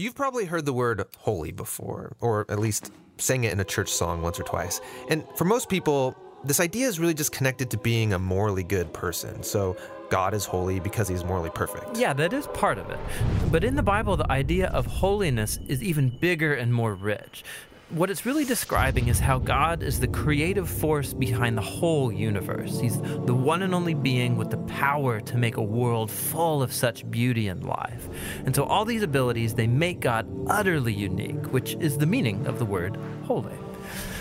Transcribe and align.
You've 0.00 0.14
probably 0.14 0.44
heard 0.44 0.64
the 0.64 0.72
word 0.72 1.04
holy 1.18 1.50
before, 1.50 2.14
or 2.20 2.46
at 2.48 2.60
least 2.60 2.92
sang 3.16 3.42
it 3.42 3.52
in 3.52 3.58
a 3.58 3.64
church 3.64 3.88
song 3.88 4.22
once 4.22 4.38
or 4.38 4.44
twice. 4.44 4.80
And 5.08 5.24
for 5.34 5.44
most 5.44 5.68
people, 5.68 6.16
this 6.44 6.60
idea 6.60 6.86
is 6.86 7.00
really 7.00 7.14
just 7.14 7.32
connected 7.32 7.68
to 7.70 7.78
being 7.78 8.12
a 8.12 8.18
morally 8.20 8.62
good 8.62 8.92
person. 8.92 9.42
So 9.42 9.76
God 10.08 10.34
is 10.34 10.44
holy 10.44 10.78
because 10.78 11.08
he's 11.08 11.24
morally 11.24 11.50
perfect. 11.50 11.96
Yeah, 11.96 12.12
that 12.12 12.32
is 12.32 12.46
part 12.46 12.78
of 12.78 12.88
it. 12.90 13.00
But 13.50 13.64
in 13.64 13.74
the 13.74 13.82
Bible, 13.82 14.16
the 14.16 14.30
idea 14.30 14.68
of 14.68 14.86
holiness 14.86 15.58
is 15.66 15.82
even 15.82 16.10
bigger 16.10 16.54
and 16.54 16.72
more 16.72 16.94
rich. 16.94 17.42
What 17.90 18.10
it's 18.10 18.26
really 18.26 18.44
describing 18.44 19.08
is 19.08 19.18
how 19.18 19.38
God 19.38 19.82
is 19.82 19.98
the 19.98 20.08
creative 20.08 20.68
force 20.68 21.14
behind 21.14 21.56
the 21.56 21.62
whole 21.62 22.12
universe. 22.12 22.78
He's 22.78 23.00
the 23.00 23.34
one 23.34 23.62
and 23.62 23.74
only 23.74 23.94
being 23.94 24.36
with 24.36 24.50
the 24.50 24.58
power 24.58 25.22
to 25.22 25.38
make 25.38 25.56
a 25.56 25.62
world 25.62 26.10
full 26.10 26.62
of 26.62 26.70
such 26.70 27.10
beauty 27.10 27.48
and 27.48 27.64
life. 27.64 28.10
And 28.44 28.54
so 28.54 28.64
all 28.64 28.84
these 28.84 29.02
abilities, 29.02 29.54
they 29.54 29.66
make 29.66 30.00
God 30.00 30.28
utterly 30.48 30.92
unique, 30.92 31.46
which 31.46 31.76
is 31.80 31.96
the 31.96 32.04
meaning 32.04 32.46
of 32.46 32.58
the 32.58 32.66
word 32.66 32.98
holy. 33.24 33.56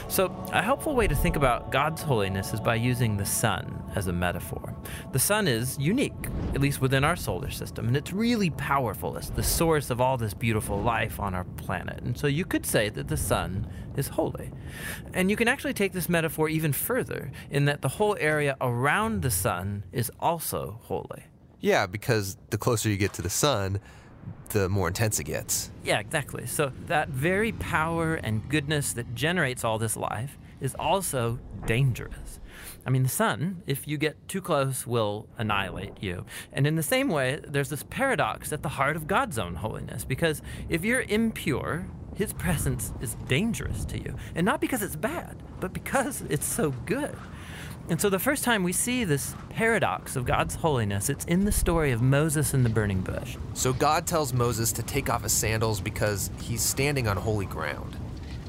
So, 0.10 0.34
a 0.54 0.62
helpful 0.62 0.96
way 0.96 1.06
to 1.08 1.16
think 1.16 1.36
about 1.36 1.70
God's 1.70 2.02
holiness 2.02 2.54
is 2.54 2.62
by 2.62 2.76
using 2.76 3.18
the 3.18 3.26
sun 3.26 3.84
as 3.94 4.08
a 4.08 4.14
metaphor. 4.14 4.74
The 5.12 5.20
sun 5.20 5.50
is 5.50 5.78
unique, 5.78 6.14
at 6.56 6.62
least 6.62 6.80
within 6.80 7.04
our 7.04 7.18
solar 7.18 7.52
system, 7.52 7.88
and 7.88 7.98
it's 7.98 8.14
really 8.14 8.50
powerful. 8.52 9.18
It's 9.18 9.30
the 9.30 9.44
source 9.44 9.90
of 9.90 10.00
all 10.00 10.18
this 10.18 10.34
beautiful 10.34 10.82
life 10.82 11.20
on 11.20 11.36
our 11.36 11.44
planet. 11.44 12.02
And 12.04 12.18
so, 12.18 12.28
you 12.28 12.46
could 12.46 12.66
say 12.66 12.88
that 12.90 13.10
the 13.10 13.18
sun 13.18 13.68
is 13.98 14.08
holy. 14.08 14.50
And 15.14 15.30
you 15.30 15.36
can 15.36 15.50
actually 15.50 15.74
take 15.74 15.92
this 15.92 16.08
metaphor 16.08 16.48
even 16.48 16.72
further, 16.72 17.30
in 17.52 17.66
that 17.66 17.82
the 17.82 17.90
whole 17.90 18.16
area 18.18 18.56
around 18.62 19.24
the 19.24 19.32
sun 19.32 19.84
is 19.92 20.10
also 20.22 20.80
holy. 20.84 21.26
Yeah, 21.60 21.86
because 21.86 22.38
the 22.50 22.58
closer 22.58 22.88
you 22.88 22.96
get 22.96 23.12
to 23.14 23.22
the 23.22 23.30
sun, 23.30 23.82
the 24.50 24.70
more 24.70 24.88
intense 24.88 25.20
it 25.20 25.26
gets. 25.26 25.70
Yeah, 25.84 26.00
exactly. 26.00 26.46
So 26.48 26.72
that 26.86 27.10
very 27.10 27.52
power 27.52 28.16
and 28.16 28.48
goodness 28.50 28.94
that 28.94 29.14
generates 29.16 29.64
all 29.64 29.78
this 29.78 29.98
life 29.98 30.38
is 30.60 30.76
also 30.76 31.40
dangerous. 31.66 32.40
I 32.86 32.90
mean, 32.90 33.04
the 33.04 33.10
sun, 33.10 33.64
if 33.68 33.88
you 33.88 33.98
get 33.98 34.28
too 34.28 34.42
close, 34.42 34.88
will 34.88 35.28
annihilate 35.38 36.02
you. 36.02 36.26
And 36.54 36.66
in 36.66 36.76
the 36.76 36.84
same 36.84 37.10
way, 37.10 37.42
there's 37.46 37.70
this 37.70 37.84
paradox 37.84 38.54
at 38.54 38.64
the 38.64 38.70
heart 38.70 38.96
of 38.96 39.08
God's 39.08 39.38
own 39.38 39.56
holiness, 39.56 40.06
because 40.06 40.42
if 40.70 40.86
you're 40.86 41.02
impure, 41.02 41.86
his 42.16 42.34
presence 42.34 42.94
is 43.02 43.16
dangerous 43.28 43.86
to 43.86 44.00
you. 44.00 44.16
And 44.36 44.46
not 44.46 44.62
because 44.62 44.82
it's 44.82 44.96
bad, 44.96 45.36
but 45.60 45.74
because 45.74 46.24
it's 46.30 46.46
so 46.46 46.72
good. 46.86 47.16
And 47.90 48.02
so 48.02 48.10
the 48.10 48.20
first 48.20 48.44
time 48.44 48.64
we 48.64 48.74
see 48.74 49.06
this 49.06 49.34
paradox 49.50 50.18
of 50.18 50.26
God's 50.26 50.56
holiness, 50.56 51.10
it's 51.10 51.24
in 51.26 51.46
the 51.46 51.54
story 51.54 51.94
of 51.94 52.02
Moses 52.02 52.54
and 52.54 52.66
the 52.66 52.70
burning 52.70 53.00
bush. 53.00 53.38
So 53.54 53.72
God 53.72 54.06
tells 54.06 54.34
Moses 54.34 54.74
to 54.74 54.84
take 54.84 55.10
off 55.10 55.24
his 55.24 55.32
sandals 55.32 55.80
because 55.80 56.30
he's 56.42 56.62
standing 56.62 57.08
on 57.08 57.16
holy 57.16 57.46
ground. 57.46 57.96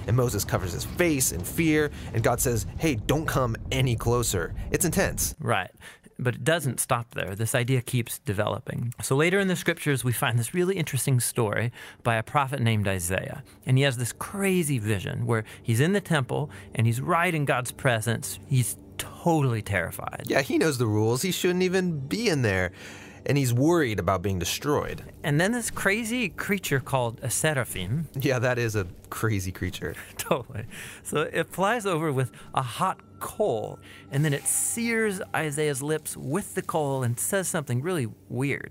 And 0.08 0.16
Moses 0.16 0.44
covers 0.44 0.72
his 0.72 0.84
face 0.84 1.30
in 1.30 1.40
fear, 1.40 1.90
and 2.14 2.24
God 2.24 2.40
says, 2.40 2.66
Hey, 2.78 2.96
don't 2.96 3.26
come 3.26 3.54
any 3.70 3.94
closer. 3.94 4.54
It's 4.72 4.84
intense. 4.84 5.36
Right. 5.38 5.70
But 6.18 6.34
it 6.34 6.42
doesn't 6.42 6.80
stop 6.80 7.14
there. 7.14 7.36
This 7.36 7.54
idea 7.54 7.80
keeps 7.80 8.18
developing. 8.18 8.92
So 9.02 9.14
later 9.14 9.38
in 9.38 9.46
the 9.46 9.54
scriptures, 9.54 10.02
we 10.02 10.10
find 10.10 10.36
this 10.36 10.52
really 10.52 10.76
interesting 10.76 11.20
story 11.20 11.70
by 12.02 12.16
a 12.16 12.24
prophet 12.24 12.60
named 12.60 12.88
Isaiah. 12.88 13.44
And 13.64 13.78
he 13.78 13.84
has 13.84 13.98
this 13.98 14.12
crazy 14.12 14.80
vision 14.80 15.26
where 15.26 15.44
he's 15.62 15.78
in 15.78 15.92
the 15.92 16.00
temple 16.00 16.50
and 16.74 16.88
he's 16.88 17.00
right 17.00 17.32
in 17.32 17.44
God's 17.44 17.70
presence. 17.70 18.40
He's 18.48 18.76
totally 18.98 19.62
terrified. 19.62 20.24
Yeah, 20.26 20.42
he 20.42 20.58
knows 20.58 20.78
the 20.78 20.86
rules. 20.86 21.22
He 21.22 21.32
shouldn't 21.32 21.62
even 21.62 22.00
be 22.00 22.28
in 22.28 22.42
there. 22.42 22.72
And 23.26 23.36
he's 23.36 23.52
worried 23.52 23.98
about 23.98 24.22
being 24.22 24.38
destroyed. 24.38 25.04
And 25.22 25.38
then 25.40 25.52
this 25.52 25.70
crazy 25.70 26.30
creature 26.30 26.80
called 26.80 27.20
a 27.22 27.28
seraphim. 27.30 28.08
Yeah, 28.20 28.38
that 28.38 28.58
is 28.58 28.74
a 28.74 28.86
crazy 29.10 29.52
creature. 29.52 29.94
totally. 30.16 30.64
So 31.02 31.22
it 31.22 31.50
flies 31.50 31.84
over 31.84 32.10
with 32.12 32.30
a 32.54 32.62
hot 32.62 33.00
coal, 33.20 33.80
and 34.10 34.24
then 34.24 34.32
it 34.32 34.46
sears 34.46 35.20
Isaiah's 35.34 35.82
lips 35.82 36.16
with 36.16 36.54
the 36.54 36.62
coal 36.62 37.02
and 37.02 37.18
says 37.18 37.48
something 37.48 37.82
really 37.82 38.06
weird. 38.28 38.70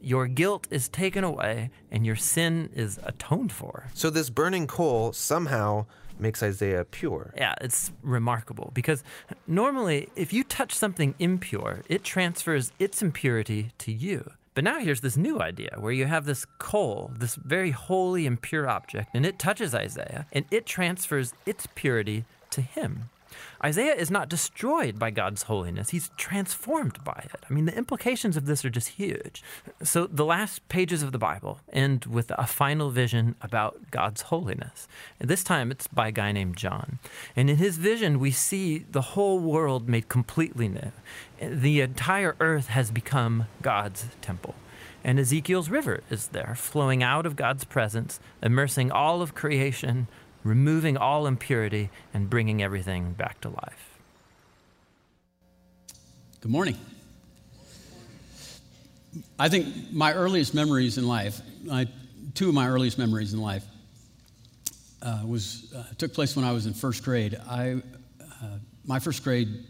Your 0.00 0.26
guilt 0.28 0.68
is 0.70 0.88
taken 0.88 1.24
away 1.24 1.70
and 1.90 2.06
your 2.06 2.16
sin 2.16 2.70
is 2.72 3.00
atoned 3.02 3.50
for. 3.52 3.88
So 3.94 4.10
this 4.10 4.30
burning 4.30 4.68
coal 4.68 5.12
somehow 5.12 5.86
makes 6.20 6.42
Isaiah 6.42 6.84
pure. 6.84 7.32
Yeah, 7.36 7.54
it's 7.60 7.92
remarkable 8.02 8.70
because 8.74 9.02
normally 9.46 10.08
if 10.16 10.32
you 10.32 10.44
touch 10.44 10.74
something 10.74 11.14
impure, 11.18 11.82
it 11.88 12.04
transfers 12.04 12.72
its 12.78 13.02
impurity 13.02 13.72
to 13.78 13.92
you. 13.92 14.30
But 14.54 14.64
now 14.64 14.80
here's 14.80 15.02
this 15.02 15.16
new 15.16 15.40
idea 15.40 15.76
where 15.78 15.92
you 15.92 16.06
have 16.06 16.24
this 16.24 16.44
coal, 16.58 17.12
this 17.16 17.36
very 17.36 17.70
holy 17.70 18.26
and 18.26 18.40
pure 18.40 18.68
object, 18.68 19.10
and 19.14 19.24
it 19.24 19.38
touches 19.38 19.74
Isaiah 19.74 20.26
and 20.32 20.44
it 20.50 20.66
transfers 20.66 21.32
its 21.46 21.68
purity 21.74 22.24
to 22.50 22.60
him. 22.60 23.10
Isaiah 23.64 23.94
is 23.94 24.10
not 24.10 24.28
destroyed 24.28 24.98
by 24.98 25.10
God's 25.10 25.44
holiness, 25.44 25.90
he's 25.90 26.10
transformed 26.16 27.02
by 27.04 27.26
it. 27.32 27.44
I 27.48 27.52
mean, 27.52 27.64
the 27.64 27.76
implications 27.76 28.36
of 28.36 28.46
this 28.46 28.64
are 28.64 28.70
just 28.70 28.88
huge. 28.88 29.42
So, 29.82 30.06
the 30.06 30.24
last 30.24 30.68
pages 30.68 31.02
of 31.02 31.12
the 31.12 31.18
Bible 31.18 31.60
end 31.72 32.06
with 32.06 32.30
a 32.36 32.46
final 32.46 32.90
vision 32.90 33.34
about 33.40 33.90
God's 33.90 34.22
holiness. 34.22 34.88
And 35.20 35.28
this 35.28 35.44
time 35.44 35.70
it's 35.70 35.86
by 35.86 36.08
a 36.08 36.12
guy 36.12 36.32
named 36.32 36.56
John. 36.56 36.98
And 37.36 37.50
in 37.50 37.56
his 37.56 37.76
vision, 37.76 38.18
we 38.18 38.30
see 38.30 38.78
the 38.90 39.02
whole 39.02 39.38
world 39.38 39.88
made 39.88 40.08
completely 40.08 40.68
new. 40.68 40.92
The 41.40 41.80
entire 41.80 42.36
earth 42.40 42.68
has 42.68 42.90
become 42.90 43.46
God's 43.62 44.06
temple. 44.20 44.54
And 45.04 45.18
Ezekiel's 45.18 45.70
river 45.70 46.02
is 46.10 46.28
there, 46.28 46.54
flowing 46.56 47.02
out 47.02 47.24
of 47.24 47.36
God's 47.36 47.64
presence, 47.64 48.20
immersing 48.42 48.90
all 48.90 49.22
of 49.22 49.34
creation 49.34 50.08
removing 50.44 50.96
all 50.96 51.26
impurity 51.26 51.90
and 52.14 52.30
bringing 52.30 52.62
everything 52.62 53.12
back 53.12 53.40
to 53.40 53.48
life. 53.48 53.98
Good 56.40 56.52
morning. 56.52 56.76
I 59.38 59.48
think 59.48 59.92
my 59.92 60.12
earliest 60.12 60.54
memories 60.54 60.98
in 60.98 61.06
life, 61.06 61.40
two 62.34 62.48
of 62.48 62.54
my 62.54 62.68
earliest 62.68 62.98
memories 62.98 63.34
in 63.34 63.40
life, 63.40 63.64
uh, 65.02 65.22
was 65.24 65.72
uh, 65.76 65.84
took 65.96 66.12
place 66.12 66.36
when 66.36 66.44
I 66.44 66.52
was 66.52 66.66
in 66.66 66.74
first 66.74 67.04
grade. 67.04 67.36
I, 67.48 67.82
uh, 68.20 68.46
my 68.84 68.98
first 68.98 69.22
grade 69.24 69.66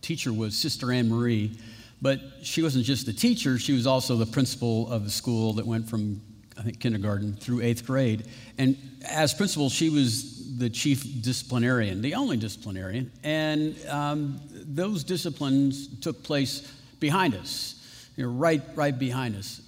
teacher 0.00 0.32
was 0.32 0.56
Sister 0.56 0.92
Anne 0.92 1.08
Marie, 1.08 1.58
but 2.02 2.20
she 2.42 2.62
wasn't 2.62 2.84
just 2.84 3.06
the 3.06 3.12
teacher; 3.12 3.58
she 3.58 3.72
was 3.72 3.86
also 3.86 4.16
the 4.16 4.26
principal 4.26 4.90
of 4.90 5.04
the 5.04 5.10
school 5.10 5.52
that 5.54 5.66
went 5.66 5.88
from 5.88 6.20
I 6.58 6.62
think 6.62 6.80
kindergarten 6.80 7.34
through 7.34 7.62
eighth 7.62 7.86
grade. 7.86 8.28
And 8.58 8.76
as 9.08 9.34
principal, 9.34 9.68
she 9.68 9.90
was 9.90 10.56
the 10.58 10.70
chief 10.70 11.22
disciplinarian, 11.22 12.00
the 12.00 12.14
only 12.14 12.36
disciplinarian. 12.36 13.10
And 13.22 13.76
um, 13.88 14.40
those 14.52 15.04
disciplines 15.04 15.88
took 16.00 16.22
place 16.22 16.72
behind 17.00 17.34
us, 17.34 18.08
you 18.16 18.24
know, 18.24 18.30
right, 18.32 18.62
right 18.74 18.96
behind 18.96 19.36
us, 19.36 19.60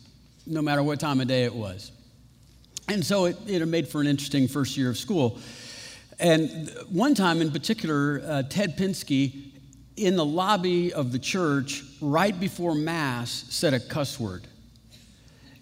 no 0.46 0.62
matter 0.62 0.82
what 0.82 1.00
time 1.00 1.20
of 1.20 1.26
day 1.26 1.44
it 1.44 1.54
was. 1.54 1.90
And 2.88 3.04
so 3.04 3.24
it, 3.24 3.36
it 3.46 3.66
made 3.66 3.88
for 3.88 4.00
an 4.00 4.06
interesting 4.06 4.46
first 4.46 4.76
year 4.76 4.88
of 4.88 4.96
school. 4.96 5.38
And 6.20 6.70
one 6.88 7.14
time 7.14 7.42
in 7.42 7.50
particular, 7.50 8.22
uh, 8.24 8.42
Ted 8.44 8.78
Pinsky, 8.78 9.50
in 9.96 10.14
the 10.14 10.24
lobby 10.24 10.92
of 10.92 11.10
the 11.10 11.18
church, 11.18 11.82
right 12.00 12.38
before 12.38 12.74
Mass, 12.74 13.44
said 13.50 13.74
a 13.74 13.80
cuss 13.80 14.20
word. 14.20 14.46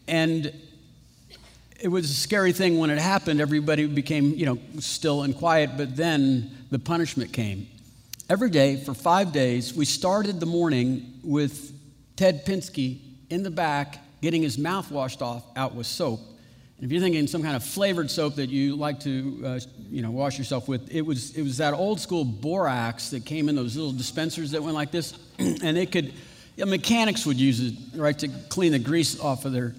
And 0.06 0.52
it 1.80 1.88
was 1.88 2.10
a 2.10 2.14
scary 2.14 2.52
thing 2.52 2.78
when 2.78 2.90
it 2.90 2.98
happened. 2.98 3.40
Everybody 3.40 3.86
became, 3.86 4.34
you 4.34 4.46
know, 4.46 4.58
still 4.78 5.22
and 5.22 5.36
quiet, 5.36 5.70
but 5.76 5.96
then 5.96 6.50
the 6.70 6.78
punishment 6.78 7.32
came. 7.32 7.68
Every 8.30 8.50
day 8.50 8.76
for 8.76 8.94
five 8.94 9.32
days, 9.32 9.74
we 9.74 9.84
started 9.84 10.40
the 10.40 10.46
morning 10.46 11.20
with 11.22 11.72
Ted 12.16 12.46
Pinsky 12.46 13.00
in 13.28 13.42
the 13.42 13.50
back 13.50 14.00
getting 14.22 14.42
his 14.42 14.56
mouth 14.56 14.90
washed 14.90 15.20
off 15.20 15.44
out 15.54 15.74
with 15.74 15.86
soap. 15.86 16.20
And 16.78 16.86
if 16.86 16.90
you're 16.90 17.00
thinking 17.02 17.26
some 17.26 17.42
kind 17.42 17.54
of 17.54 17.62
flavored 17.62 18.10
soap 18.10 18.36
that 18.36 18.48
you 18.48 18.74
like 18.74 19.00
to, 19.00 19.42
uh, 19.44 19.60
you 19.90 20.00
know, 20.00 20.10
wash 20.10 20.38
yourself 20.38 20.66
with, 20.66 20.90
it 20.90 21.02
was, 21.02 21.36
it 21.36 21.42
was 21.42 21.58
that 21.58 21.74
old 21.74 22.00
school 22.00 22.24
borax 22.24 23.10
that 23.10 23.26
came 23.26 23.50
in 23.50 23.54
those 23.54 23.76
little 23.76 23.92
dispensers 23.92 24.52
that 24.52 24.62
went 24.62 24.74
like 24.74 24.90
this, 24.90 25.12
and 25.38 25.76
it 25.76 25.92
could, 25.92 26.06
you 26.56 26.64
know, 26.64 26.66
mechanics 26.66 27.26
would 27.26 27.38
use 27.38 27.60
it, 27.60 27.74
right, 27.94 28.18
to 28.18 28.28
clean 28.48 28.72
the 28.72 28.78
grease 28.78 29.20
off 29.20 29.44
of 29.44 29.52
their 29.52 29.74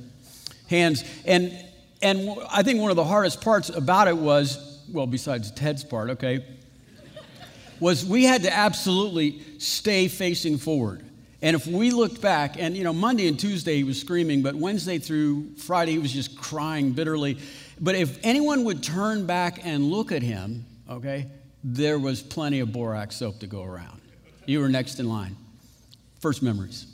hands. 0.70 1.04
And 1.26 1.52
and 2.06 2.40
I 2.52 2.62
think 2.62 2.80
one 2.80 2.92
of 2.92 2.96
the 2.96 3.04
hardest 3.04 3.42
parts 3.42 3.70
about 3.70 4.08
it 4.08 4.16
was, 4.16 4.84
well, 4.92 5.08
besides 5.08 5.50
Ted's 5.52 5.84
part, 5.84 6.12
okay, 6.12 6.46
was 7.80 8.06
we 8.06 8.24
had 8.24 8.44
to 8.44 8.54
absolutely 8.54 9.42
stay 9.58 10.08
facing 10.08 10.60
forward. 10.60 11.04
And 11.42 11.56
if 11.56 11.66
we 11.66 11.90
looked 11.90 12.22
back, 12.22 12.60
and 12.60 12.78
you 12.78 12.84
know, 12.84 12.94
Monday 12.94 13.28
and 13.28 13.40
Tuesday 13.40 13.78
he 13.78 13.84
was 13.84 14.00
screaming, 14.00 14.44
but 14.44 14.54
Wednesday 14.54 15.00
through 15.00 15.56
Friday 15.56 15.94
he 15.94 15.98
was 15.98 16.14
just 16.14 16.38
crying 16.38 16.92
bitterly. 16.92 17.40
But 17.82 17.96
if 17.96 18.20
anyone 18.24 18.66
would 18.66 18.84
turn 18.84 19.26
back 19.26 19.66
and 19.66 19.86
look 19.86 20.12
at 20.12 20.22
him, 20.22 20.66
okay, 20.88 21.26
there 21.64 21.98
was 21.98 22.22
plenty 22.22 22.60
of 22.60 22.72
borax 22.72 23.16
soap 23.16 23.40
to 23.40 23.48
go 23.48 23.64
around. 23.64 24.00
You 24.46 24.60
were 24.60 24.70
next 24.70 25.00
in 25.00 25.10
line. 25.10 25.36
First 26.20 26.44
memories. 26.44 26.86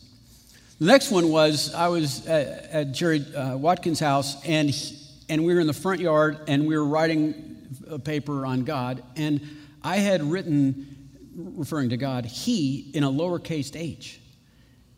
The 0.80 0.86
next 0.88 1.12
one 1.12 1.30
was 1.30 1.76
I 1.76 1.90
was 1.90 2.26
at, 2.26 2.48
at 2.72 2.92
Jerry 2.92 3.24
uh, 3.36 3.56
Watkins' 3.58 4.00
house, 4.00 4.44
and 4.46 4.70
he, 4.70 4.98
and 5.32 5.46
we 5.46 5.54
were 5.54 5.62
in 5.62 5.68
the 5.68 5.74
front 5.74 6.02
yard 6.02 6.42
and 6.48 6.68
we 6.68 6.78
were 6.78 6.84
writing 6.84 7.58
a 7.90 7.98
paper 7.98 8.46
on 8.46 8.66
God. 8.66 9.02
And 9.16 9.40
I 9.82 9.96
had 9.96 10.22
written, 10.22 11.10
referring 11.34 11.90
to 11.92 11.98
God, 11.98 12.26
He 12.26 12.92
in 12.94 13.06
a 13.06 13.10
lowercase 13.10 13.74
h. 13.74 14.20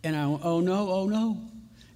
And 0.04 0.16
I, 0.16 0.26
went, 0.26 0.42
oh 0.44 0.60
no, 0.60 0.90
oh 0.90 1.06
no. 1.06 1.38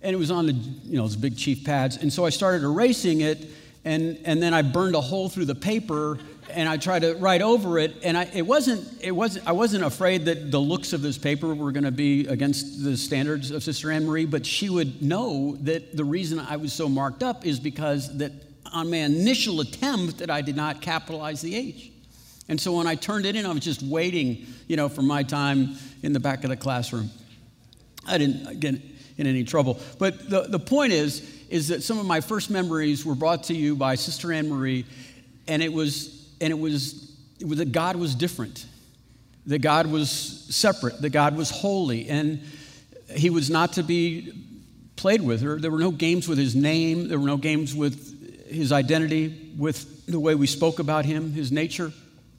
And 0.03 0.13
it 0.13 0.19
was 0.19 0.29
on 0.29 0.45
the, 0.45 0.53
you 0.53 0.97
know, 0.97 1.01
those 1.01 1.15
big 1.15 1.35
chief 1.35 1.65
pads. 1.65 1.97
And 1.97 2.13
so 2.13 2.25
I 2.25 2.29
started 2.29 2.63
erasing 2.63 3.21
it, 3.21 3.43
and, 3.83 4.19
and 4.23 4.41
then 4.41 4.53
I 4.53 4.61
burned 4.61 4.93
a 4.93 5.01
hole 5.01 5.29
through 5.29 5.45
the 5.45 5.55
paper, 5.55 6.19
and 6.49 6.67
I 6.67 6.77
tried 6.77 7.03
to 7.03 7.15
write 7.15 7.41
over 7.41 7.79
it. 7.79 7.95
And 8.03 8.17
I, 8.17 8.29
it 8.33 8.45
wasn't, 8.45 8.87
it 9.01 9.11
wasn't, 9.11 9.47
I 9.47 9.51
wasn't 9.51 9.83
afraid 9.83 10.25
that 10.25 10.51
the 10.51 10.59
looks 10.59 10.93
of 10.93 11.01
this 11.01 11.17
paper 11.17 11.53
were 11.53 11.71
going 11.71 11.83
to 11.83 11.91
be 11.91 12.27
against 12.27 12.83
the 12.83 12.97
standards 12.97 13.51
of 13.51 13.63
Sister 13.63 13.91
Anne 13.91 14.05
Marie, 14.05 14.25
but 14.25 14.45
she 14.45 14.69
would 14.69 15.01
know 15.01 15.57
that 15.61 15.95
the 15.95 16.03
reason 16.05 16.39
I 16.39 16.57
was 16.57 16.73
so 16.73 16.89
marked 16.89 17.23
up 17.23 17.45
is 17.45 17.59
because 17.59 18.17
that 18.17 18.31
on 18.73 18.89
my 18.89 18.97
initial 18.97 19.61
attempt 19.61 20.17
that 20.19 20.29
I 20.29 20.41
did 20.41 20.55
not 20.55 20.81
capitalize 20.81 21.41
the 21.41 21.55
H. 21.55 21.91
And 22.49 22.59
so 22.59 22.73
when 22.73 22.87
I 22.87 22.95
turned 22.95 23.25
it 23.25 23.35
in, 23.35 23.45
I 23.45 23.51
was 23.51 23.63
just 23.63 23.81
waiting, 23.81 24.45
you 24.67 24.77
know, 24.77 24.89
for 24.89 25.01
my 25.01 25.23
time 25.23 25.75
in 26.01 26.13
the 26.13 26.19
back 26.19 26.43
of 26.43 26.49
the 26.49 26.57
classroom. 26.57 27.09
I 28.07 28.17
didn't 28.17 28.59
get 28.59 28.75
in 29.17 29.27
any 29.27 29.43
trouble. 29.43 29.79
But 29.99 30.29
the, 30.29 30.43
the 30.43 30.59
point 30.59 30.93
is, 30.93 31.33
is 31.49 31.69
that 31.69 31.83
some 31.83 31.97
of 31.97 32.05
my 32.05 32.21
first 32.21 32.49
memories 32.49 33.05
were 33.05 33.15
brought 33.15 33.43
to 33.45 33.53
you 33.53 33.75
by 33.75 33.95
Sister 33.95 34.31
Anne 34.31 34.49
Marie, 34.49 34.85
and 35.47 35.61
it 35.61 35.71
was, 35.71 36.16
and 36.39 36.51
it 36.51 36.59
was, 36.59 37.15
it 37.39 37.47
was 37.47 37.57
that 37.59 37.71
God 37.71 37.95
was 37.95 38.15
different, 38.15 38.65
that 39.45 39.59
God 39.59 39.87
was 39.87 40.09
separate, 40.09 41.01
that 41.01 41.09
God 41.09 41.35
was 41.35 41.49
holy, 41.49 42.09
and 42.09 42.41
He 43.09 43.29
was 43.29 43.49
not 43.49 43.73
to 43.73 43.83
be 43.83 44.33
played 44.95 45.21
with. 45.21 45.41
There 45.61 45.71
were 45.71 45.79
no 45.79 45.91
games 45.91 46.27
with 46.27 46.37
His 46.37 46.55
name. 46.55 47.07
There 47.07 47.19
were 47.19 47.27
no 47.27 47.37
games 47.37 47.75
with 47.75 48.49
His 48.49 48.71
identity, 48.71 49.53
with 49.57 50.05
the 50.05 50.19
way 50.19 50.35
we 50.35 50.47
spoke 50.47 50.79
about 50.79 51.05
Him, 51.05 51.31
His 51.31 51.51
nature. 51.51 51.91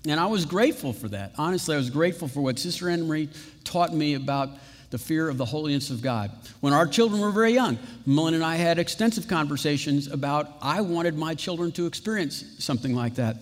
And 0.07 0.19
I 0.19 0.27
was 0.27 0.45
grateful 0.45 0.93
for 0.93 1.09
that. 1.09 1.33
Honestly, 1.39 1.75
I 1.75 1.79
was 1.79 1.91
grateful 1.91 2.29
for 2.29 2.41
what 2.41 2.59
Sister 2.59 2.89
Anne 2.89 3.07
Marie 3.07 3.29
taught 3.65 3.93
me 3.93 4.15
about 4.15 4.51
the 4.91 4.99
fear 4.99 5.29
of 5.29 5.37
the 5.37 5.45
holiness 5.45 5.91
of 5.91 6.01
God. 6.01 6.31
When 6.61 6.73
our 6.73 6.87
children 6.87 7.21
were 7.21 7.31
very 7.31 7.53
young, 7.53 7.79
Mullen 8.07 8.35
and 8.35 8.45
I 8.45 8.57
had 8.57 8.79
extensive 8.79 9.29
conversations 9.29 10.07
about 10.07 10.51
I 10.63 10.81
wanted 10.81 11.17
my 11.19 11.35
children 11.35 11.73
to 11.73 11.87
experience 11.87 12.45
something 12.59 12.95
like 12.95 13.17
that. 13.17 13.37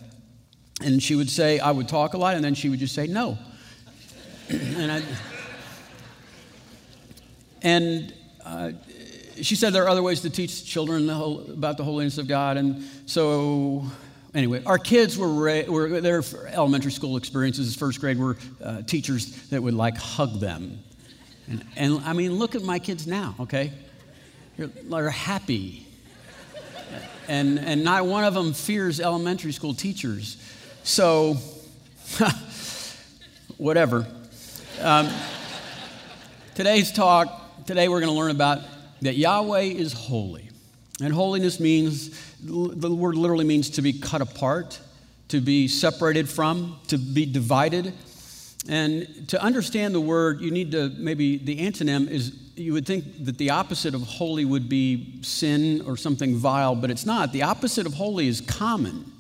And 0.83 1.03
she 1.03 1.15
would 1.15 1.31
say, 1.31 1.59
I 1.59 1.71
would 1.71 1.89
talk 1.89 2.15
a 2.15 2.19
lot, 2.19 2.35
and 2.37 2.45
then 2.45 2.55
she 2.55 2.69
would 2.69 2.79
just 2.79 2.95
say, 2.95 3.07
no. 3.07 3.39
and 4.49 4.93
I, 4.93 5.03
and 7.63 8.15
uh, 8.45 8.73
she 9.41 9.57
said 9.57 9.73
there 9.73 9.85
are 9.85 9.89
other 9.89 10.03
ways 10.03 10.21
to 10.21 10.31
teach 10.31 10.65
children 10.65 11.07
the 11.07 11.15
whole, 11.15 11.41
about 11.51 11.77
the 11.77 11.85
holiness 11.85 12.19
of 12.19 12.29
God. 12.29 12.57
And 12.57 12.85
so 13.07 13.85
anyway, 14.35 14.63
our 14.65 14.79
kids 14.79 15.19
were, 15.19 15.29
were 15.69 16.01
their 16.01 16.23
elementary 16.49 16.93
school 16.93 17.17
experiences, 17.17 17.75
first 17.75 18.01
grade, 18.01 18.19
were 18.19 18.37
uh, 18.63 18.83
teachers 18.83 19.49
that 19.49 19.63
would 19.63 19.75
like 19.75 19.97
hug 19.97 20.41
them. 20.41 20.79
And, 21.49 21.65
and 21.77 22.01
I 22.05 22.13
mean, 22.13 22.35
look 22.35 22.55
at 22.55 22.63
my 22.63 22.79
kids 22.79 23.07
now, 23.07 23.35
okay? 23.41 23.73
They're 24.59 25.11
happy. 25.11 25.87
And, 27.29 27.59
and 27.59 27.83
not 27.83 28.07
one 28.07 28.25
of 28.25 28.35
them 28.35 28.53
fears 28.53 29.01
elementary 29.01 29.53
school 29.53 29.75
teachers. 29.75 30.37
So, 30.87 31.37
whatever. 33.57 34.07
Um, 34.81 35.11
today's 36.55 36.93
talk, 36.93 37.67
today 37.67 37.89
we're 37.89 37.99
going 37.99 38.13
to 38.13 38.17
learn 38.17 38.31
about 38.31 38.61
that 39.03 39.17
Yahweh 39.17 39.63
is 39.63 39.93
holy. 39.93 40.49
And 41.03 41.13
holiness 41.13 41.59
means, 41.59 42.37
the 42.41 42.89
word 42.89 43.17
literally 43.17 43.45
means 43.45 43.69
to 43.71 43.83
be 43.83 43.95
cut 43.95 44.21
apart, 44.21 44.79
to 45.27 45.41
be 45.41 45.67
separated 45.67 46.29
from, 46.29 46.79
to 46.87 46.99
be 46.99 47.27
divided. 47.27 47.93
And 48.69 49.29
to 49.31 49.43
understand 49.43 49.93
the 49.93 50.01
word, 50.01 50.41
you 50.41 50.53
need 50.53 50.71
to 50.71 50.91
maybe 50.91 51.37
the 51.37 51.59
antonym 51.69 52.09
is 52.09 52.39
you 52.55 52.73
would 52.75 52.87
think 52.87 53.25
that 53.25 53.39
the 53.39 53.51
opposite 53.51 53.97
of 53.97 54.03
holy 54.03 54.45
would 54.45 54.69
be 54.69 55.19
sin 55.23 55.83
or 55.85 55.97
something 55.97 56.37
vile, 56.37 56.77
but 56.77 56.93
it's 56.93 57.05
not. 57.05 57.33
The 57.33 57.43
opposite 57.43 57.87
of 57.87 57.95
holy 57.95 58.29
is 58.29 58.41
common, 58.41 59.13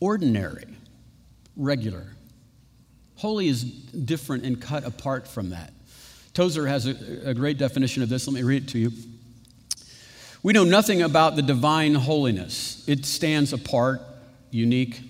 ordinary, 0.00 0.66
regular. 1.56 2.06
Holy 3.16 3.48
is 3.48 3.64
different 3.64 4.44
and 4.44 4.60
cut 4.60 4.84
apart 4.84 5.26
from 5.26 5.50
that. 5.50 5.72
Tozer 6.34 6.66
has 6.66 6.86
a, 6.86 7.30
a 7.30 7.34
great 7.34 7.58
definition 7.58 8.02
of 8.02 8.08
this. 8.08 8.26
Let 8.26 8.34
me 8.34 8.42
read 8.42 8.64
it 8.64 8.68
to 8.70 8.78
you. 8.78 8.92
We 10.42 10.52
know 10.52 10.64
nothing 10.64 11.02
about 11.02 11.34
the 11.34 11.42
divine 11.42 11.94
holiness, 11.94 12.84
it 12.86 13.04
stands 13.04 13.52
apart, 13.52 14.00
unique, 14.50 15.00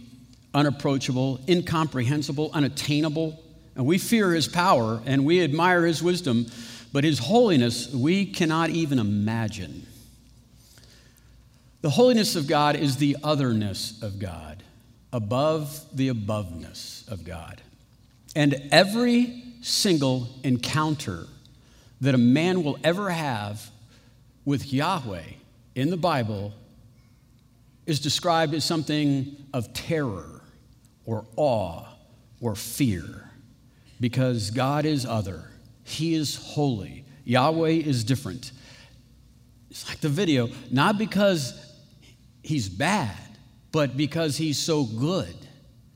unapproachable, 0.55 1.41
incomprehensible, 1.49 2.51
unattainable. 2.53 3.43
And 3.77 3.87
we 3.87 3.99
fear 3.99 4.33
his 4.33 4.49
power 4.49 5.01
and 5.07 5.25
we 5.25 5.43
admire 5.43 5.85
his 5.85 6.03
wisdom, 6.03 6.47
but 6.93 7.05
his 7.05 7.19
holiness 7.19 7.93
we 7.93 8.27
cannot 8.27 8.71
even 8.71 8.99
imagine. 8.99 9.87
The 11.83 11.91
holiness 11.91 12.35
of 12.35 12.49
God 12.49 12.75
is 12.75 12.97
the 12.97 13.17
otherness 13.23 14.03
of 14.03 14.19
God, 14.19 14.65
above 15.13 15.85
the 15.95 16.09
aboveness 16.09 17.07
of 17.09 17.25
God. 17.25 17.63
And 18.37 18.69
every 18.71 19.43
single 19.63 20.29
encounter 20.45 21.27
that 22.01 22.15
a 22.15 22.19
man 22.19 22.63
will 22.63 22.79
ever 22.85 23.11
have 23.11 23.71
with 24.45 24.73
Yahweh 24.73 25.25
in 25.75 25.91
the 25.91 25.97
Bible 25.97 26.53
is 27.87 28.01
described 28.01 28.55
as 28.55 28.65
something 28.65 29.37
of 29.53 29.73
terror 29.73 30.43
or 31.07 31.25
awe 31.37 31.85
or 32.41 32.55
fear 32.55 33.31
because 34.01 34.51
God 34.51 34.85
is 34.85 35.07
other. 35.07 35.51
He 35.85 36.15
is 36.15 36.37
holy. 36.37 37.05
Yahweh 37.25 37.71
is 37.71 38.05
different. 38.05 38.53
It's 39.71 39.89
like 39.89 40.01
the 40.01 40.09
video, 40.09 40.49
not 40.71 40.99
because 40.99 41.55
he's 42.43 42.69
bad, 42.69 43.17
but 43.79 43.97
because 43.97 44.37
he's 44.37 44.59
so 44.59 44.83
good, 44.83 45.37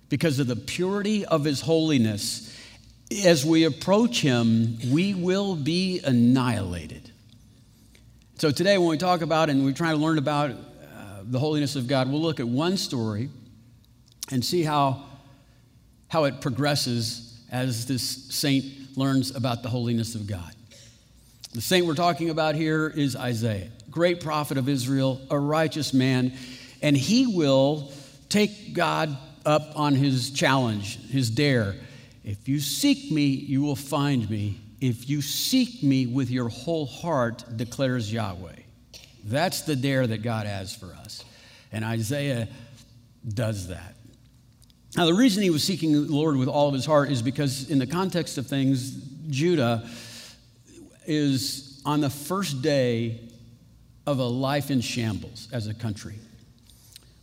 because 0.09 0.39
of 0.39 0.47
the 0.47 0.55
purity 0.55 1.27
of 1.27 1.43
his 1.43 1.61
holiness. 1.61 2.57
As 3.25 3.45
we 3.45 3.65
approach 3.65 4.21
him, 4.21 4.79
we 4.93 5.15
will 5.15 5.57
be 5.57 5.99
annihilated. 5.99 7.11
So, 8.39 8.53
today, 8.53 8.79
when 8.79 8.87
we 8.87 8.99
talk 8.99 9.21
about 9.21 9.51
and 9.51 9.65
we 9.65 9.73
try 9.73 9.91
to 9.91 9.97
learn 9.97 10.19
about 10.19 10.53
uh, 10.53 10.55
the 11.25 11.41
holiness 11.41 11.75
of 11.75 11.89
God, 11.89 12.09
we'll 12.09 12.23
look 12.23 12.39
at 12.39 12.47
one 12.47 12.77
story 12.77 13.31
and 14.31 14.45
see 14.45 14.63
how, 14.63 15.03
how 16.07 16.23
it 16.23 16.41
progresses 16.41 17.41
as 17.51 17.87
this 17.87 18.05
saint 18.33 18.97
learns 18.97 19.35
about 19.35 19.65
the 19.65 19.69
holiness 19.69 20.15
of 20.15 20.29
God. 20.29 20.55
The 21.53 21.61
saint 21.61 21.85
we're 21.85 21.97
talking 21.97 22.31
about 22.31 22.55
here 22.55 22.87
is 22.87 23.17
Isaiah, 23.17 23.71
great 23.91 24.21
prophet 24.21 24.57
of 24.57 24.69
Israel, 24.69 25.21
a 25.33 25.39
righteous 25.41 25.93
man, 25.93 26.33
and 26.83 26.97
he 26.97 27.27
will 27.27 27.93
take 28.29 28.75
God 28.75 29.17
up 29.47 29.73
on 29.77 29.95
his 29.95 30.31
challenge, 30.31 30.99
his 31.09 31.31
dare. 31.31 31.75
If 32.25 32.49
you 32.49 32.61
seek 32.61 33.11
me, 33.11 33.27
you 33.27 33.63
will 33.63 33.77
find 33.77 34.29
me. 34.29 34.61
If 34.81 35.09
you 35.09 35.23
seek 35.23 35.83
me 35.83 36.07
with 36.07 36.31
your 36.31 36.49
whole 36.49 36.87
heart, 36.87 37.45
declares 37.57 38.13
Yahweh. 38.13 38.57
That's 39.25 39.63
the 39.63 39.77
dare 39.77 40.07
that 40.07 40.23
God 40.23 40.47
has 40.47 40.75
for 40.75 40.87
us. 40.87 41.25
And 41.71 41.85
Isaiah 41.85 42.49
does 43.27 43.69
that. 43.69 43.95
Now, 44.97 45.07
the 45.07 45.15
reason 45.15 45.43
he 45.43 45.51
was 45.51 45.65
seeking 45.65 45.93
the 45.93 46.01
Lord 46.01 46.37
with 46.37 46.49
all 46.49 46.69
of 46.69 46.75
his 46.75 46.85
heart 46.85 47.11
is 47.11 47.23
because, 47.23 47.71
in 47.71 47.79
the 47.79 47.87
context 47.87 48.37
of 48.37 48.47
things, 48.47 48.91
Judah 49.31 49.89
is 51.07 51.81
on 51.85 52.01
the 52.01 52.11
first 52.11 52.61
day 52.61 53.21
of 54.07 54.19
a 54.19 54.25
life 54.25 54.71
in 54.71 54.81
shambles 54.81 55.49
as 55.53 55.67
a 55.67 55.75
country. 55.75 56.17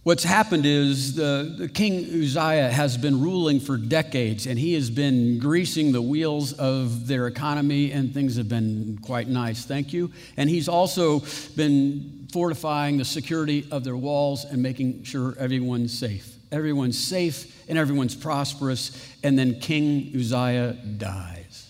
What's 0.03 0.23
happened 0.23 0.65
is 0.65 1.15
the, 1.15 1.55
the 1.57 1.67
King 1.67 2.05
Uzziah 2.05 2.69
has 2.71 2.95
been 2.95 3.19
ruling 3.19 3.59
for 3.59 3.75
decades, 3.75 4.47
and 4.47 4.57
he 4.57 4.73
has 4.75 4.89
been 4.89 5.39
greasing 5.39 5.91
the 5.91 6.01
wheels 6.01 6.53
of 6.53 7.05
their 7.05 7.27
economy, 7.27 7.91
and 7.91 8.13
things 8.13 8.37
have 8.37 8.47
been 8.47 8.97
quite 9.01 9.27
nice, 9.27 9.65
thank 9.65 9.91
you. 9.91 10.09
And 10.37 10.49
he's 10.49 10.69
also 10.69 11.21
been 11.57 12.27
fortifying 12.31 12.97
the 12.97 13.03
security 13.03 13.67
of 13.71 13.83
their 13.83 13.97
walls 13.97 14.45
and 14.45 14.63
making 14.63 15.03
sure 15.03 15.35
everyone's 15.37 15.97
safe. 15.97 16.33
Everyone's 16.49 16.97
safe 16.97 17.67
and 17.67 17.77
everyone's 17.77 18.15
prosperous, 18.15 18.91
and 19.21 19.37
then 19.37 19.59
King 19.59 20.13
Uzziah 20.15 20.77
dies. 20.97 21.69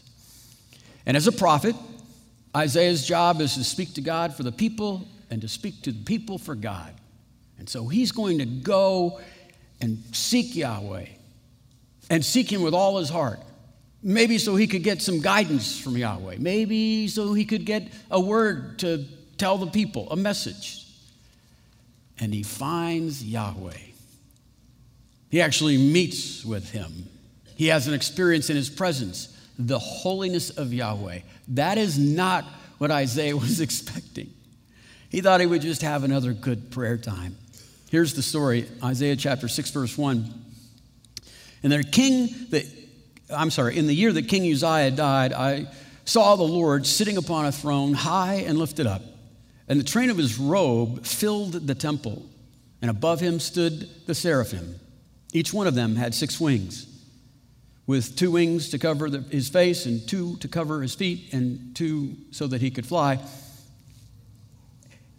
And 1.07 1.17
as 1.17 1.25
a 1.25 1.31
prophet, 1.31 1.75
Isaiah's 2.55 3.07
job 3.07 3.41
is 3.41 3.55
to 3.55 3.63
speak 3.63 3.95
to 3.95 4.01
God 4.01 4.35
for 4.35 4.43
the 4.43 4.51
people 4.51 5.07
and 5.31 5.41
to 5.41 5.47
speak 5.47 5.81
to 5.81 5.91
the 5.91 6.03
people 6.03 6.37
for 6.37 6.53
God. 6.53 6.93
And 7.59 7.69
so 7.69 7.87
he's 7.87 8.11
going 8.11 8.39
to 8.39 8.45
go 8.45 9.19
and 9.81 10.01
seek 10.13 10.55
Yahweh 10.55 11.05
and 12.09 12.25
seek 12.25 12.51
him 12.51 12.61
with 12.61 12.73
all 12.73 12.97
his 12.97 13.09
heart. 13.09 13.39
Maybe 14.01 14.37
so 14.37 14.55
he 14.55 14.65
could 14.65 14.83
get 14.83 15.01
some 15.01 15.19
guidance 15.19 15.79
from 15.79 15.97
Yahweh. 15.97 16.37
Maybe 16.39 17.07
so 17.09 17.33
he 17.33 17.45
could 17.45 17.65
get 17.65 17.91
a 18.09 18.19
word 18.19 18.79
to 18.79 19.05
tell 19.37 19.57
the 19.57 19.67
people, 19.67 20.09
a 20.11 20.15
message. 20.15 20.85
and 22.21 22.33
he 22.33 22.43
finds 22.43 23.23
Yahweh. 23.23 23.71
He 25.29 25.41
actually 25.41 25.77
meets 25.77 26.43
with 26.43 26.71
him. 26.71 27.07
He 27.55 27.67
has 27.67 27.87
an 27.87 27.93
experience 27.93 28.49
in 28.49 28.55
his 28.55 28.69
presence, 28.69 29.37
the 29.57 29.79
holiness 29.79 30.49
of 30.49 30.73
Yahweh. 30.73 31.19
That 31.49 31.77
is 31.77 31.97
not 31.97 32.45
what 32.77 32.91
Isaiah 32.91 33.37
was 33.45 33.61
expecting. 33.61 34.33
He 35.09 35.21
thought 35.21 35.39
he 35.39 35.45
would 35.45 35.61
just 35.61 35.81
have 35.81 36.03
another 36.03 36.33
good 36.33 36.71
prayer 36.71 36.97
time. 36.97 37.37
Here's 37.89 38.13
the 38.13 38.21
story 38.21 38.67
Isaiah 38.83 39.15
chapter 39.15 39.47
6, 39.47 39.71
verse 39.71 39.97
1. 39.97 40.33
And 41.63 41.71
the 41.71 41.83
king 41.83 42.29
that, 42.51 42.65
I'm 43.35 43.49
sorry, 43.49 43.77
in 43.77 43.87
the 43.87 43.95
year 43.95 44.13
that 44.13 44.27
King 44.27 44.43
Uzziah 44.43 44.91
died, 44.91 45.33
I 45.33 45.67
saw 46.05 46.35
the 46.35 46.43
Lord 46.43 46.85
sitting 46.85 47.17
upon 47.17 47.45
a 47.45 47.51
throne, 47.51 47.93
high 47.93 48.43
and 48.45 48.57
lifted 48.59 48.85
up. 48.85 49.01
And 49.67 49.79
the 49.79 49.83
train 49.83 50.09
of 50.09 50.17
his 50.17 50.37
robe 50.37 51.05
filled 51.05 51.53
the 51.53 51.75
temple. 51.75 52.23
And 52.81 52.91
above 52.91 53.19
him 53.19 53.39
stood 53.39 53.89
the 54.05 54.15
seraphim. 54.15 54.79
Each 55.33 55.51
one 55.51 55.67
of 55.67 55.75
them 55.75 55.95
had 55.95 56.13
six 56.13 56.39
wings, 56.39 56.87
with 57.85 58.15
two 58.15 58.31
wings 58.31 58.69
to 58.69 58.79
cover 58.79 59.09
the, 59.09 59.21
his 59.29 59.49
face, 59.49 59.85
and 59.85 60.07
two 60.07 60.37
to 60.37 60.47
cover 60.47 60.81
his 60.81 60.95
feet, 60.95 61.33
and 61.33 61.75
two 61.75 62.15
so 62.31 62.47
that 62.47 62.61
he 62.61 62.71
could 62.71 62.85
fly. 62.85 63.19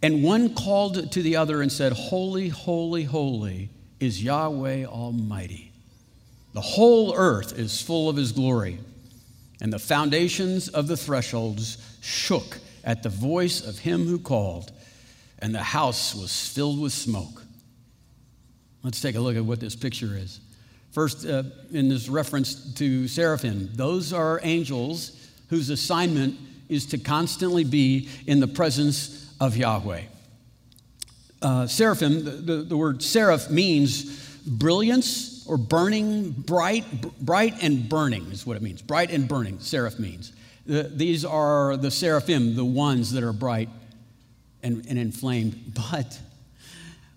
And 0.03 0.23
one 0.23 0.55
called 0.55 1.11
to 1.11 1.21
the 1.21 1.35
other 1.35 1.61
and 1.61 1.71
said, 1.71 1.93
Holy, 1.93 2.49
holy, 2.49 3.03
holy 3.03 3.69
is 3.99 4.23
Yahweh 4.23 4.85
Almighty. 4.85 5.71
The 6.53 6.61
whole 6.61 7.13
earth 7.15 7.57
is 7.57 7.81
full 7.81 8.09
of 8.09 8.17
his 8.17 8.31
glory. 8.31 8.79
And 9.61 9.71
the 9.71 9.79
foundations 9.79 10.69
of 10.69 10.87
the 10.87 10.97
thresholds 10.97 11.77
shook 12.01 12.57
at 12.83 13.03
the 13.03 13.09
voice 13.09 13.65
of 13.65 13.77
him 13.77 14.07
who 14.07 14.17
called, 14.17 14.71
and 15.37 15.53
the 15.53 15.61
house 15.61 16.15
was 16.15 16.49
filled 16.49 16.81
with 16.81 16.93
smoke. 16.93 17.43
Let's 18.83 18.99
take 18.99 19.15
a 19.15 19.19
look 19.19 19.35
at 19.35 19.45
what 19.45 19.59
this 19.59 19.75
picture 19.75 20.17
is. 20.17 20.39
First, 20.91 21.27
uh, 21.27 21.43
in 21.71 21.89
this 21.89 22.09
reference 22.09 22.73
to 22.73 23.07
seraphim, 23.07 23.69
those 23.73 24.11
are 24.11 24.39
angels 24.41 25.29
whose 25.49 25.69
assignment 25.69 26.37
is 26.67 26.87
to 26.87 26.97
constantly 26.97 27.63
be 27.63 28.09
in 28.25 28.39
the 28.39 28.47
presence 28.47 29.20
of 29.41 29.57
Yahweh. 29.57 30.03
Uh, 31.41 31.65
seraphim, 31.65 32.23
the, 32.23 32.31
the, 32.31 32.55
the 32.61 32.77
word 32.77 33.01
seraph 33.01 33.49
means 33.49 34.39
brilliance 34.45 35.45
or 35.47 35.57
burning, 35.57 36.29
bright, 36.29 36.85
bright 37.19 37.55
and 37.63 37.89
burning 37.89 38.31
is 38.31 38.45
what 38.45 38.55
it 38.55 38.61
means. 38.61 38.83
Bright 38.83 39.09
and 39.09 39.27
burning, 39.27 39.59
seraph 39.59 39.97
means. 39.97 40.31
The, 40.67 40.83
these 40.83 41.25
are 41.25 41.75
the 41.75 41.89
seraphim, 41.89 42.55
the 42.55 42.63
ones 42.63 43.11
that 43.13 43.23
are 43.23 43.33
bright 43.33 43.69
and, 44.61 44.85
and 44.87 44.97
inflamed. 44.97 45.73
But 45.91 46.19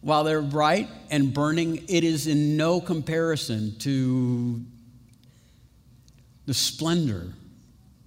while 0.01 0.25
they're 0.25 0.43
bright 0.43 0.89
and 1.11 1.33
burning, 1.33 1.85
it 1.89 2.05
is 2.05 2.27
in 2.27 2.57
no 2.57 2.81
comparison 2.81 3.79
to 3.81 4.63
the 6.47 6.55
splendor 6.55 7.33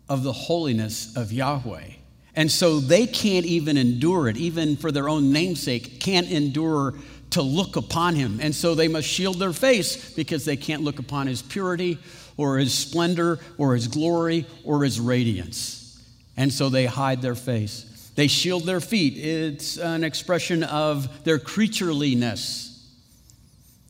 of 0.09 0.24
the 0.24 0.33
holiness 0.33 1.15
of 1.15 1.31
Yahweh. 1.31 1.91
And 2.38 2.51
so 2.51 2.79
they 2.79 3.08
can't 3.08 3.48
even 3.48 3.77
endure 3.77 4.27
it, 4.27 4.38
even 4.38 4.77
for 4.77 4.91
their 4.91 5.10
own 5.10 5.34
namesake, 5.34 6.00
can't 6.00 6.29
endure 6.29 6.94
to 7.32 7.41
look 7.41 7.75
upon 7.75 8.13
him. 8.13 8.39
And 8.39 8.53
so 8.53 8.75
they 8.75 8.88
must 8.88 9.08
shield 9.08 9.39
their 9.39 9.53
face 9.53 10.13
because 10.13 10.46
they 10.46 10.56
can't 10.56 10.84
look 10.84 11.00
upon 11.00 11.25
his 11.25 11.41
purity 11.41 11.98
or 12.38 12.60
his 12.60 12.75
splendor 12.75 13.39
or 13.58 13.74
his 13.74 13.88
glory 13.88 14.46
or 14.63 14.84
his 14.84 15.00
radiance. 15.00 16.00
And 16.38 16.53
so 16.53 16.70
they 16.70 16.86
hide 16.86 17.24
their 17.24 17.34
face. 17.34 18.12
They 18.13 18.27
shield 18.27 18.65
their 18.65 18.82
feet. 18.82 19.17
It's 19.17 19.77
an 19.77 20.03
expression 20.03 20.62
of 20.62 21.24
their 21.24 21.39
creatureliness. 21.39 22.79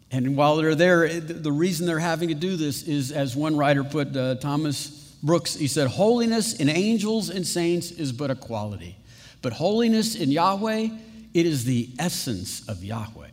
And 0.10 0.38
while 0.38 0.56
they're 0.56 0.74
there, 0.74 1.20
the 1.20 1.52
reason 1.52 1.86
they're 1.86 2.00
having 2.00 2.30
to 2.30 2.36
do 2.36 2.56
this 2.56 2.84
is, 2.84 3.12
as 3.12 3.36
one 3.36 3.58
writer 3.58 3.84
put, 3.84 4.16
uh, 4.16 4.36
Thomas 4.36 4.97
Brooks, 5.24 5.56
he 5.56 5.68
said, 5.68 5.88
Holiness 5.88 6.54
in 6.54 6.70
angels 6.70 7.30
and 7.30 7.46
saints 7.46 7.92
is 7.92 8.12
but 8.12 8.32
a 8.32 8.36
quality. 8.36 8.98
But 9.42 9.54
holiness 9.54 10.16
in 10.16 10.32
Yahweh, 10.32 10.90
it 11.34 11.46
is 11.46 11.66
the 11.66 11.90
essence 12.00 12.68
of 12.68 12.84
Yahweh. 12.84 13.28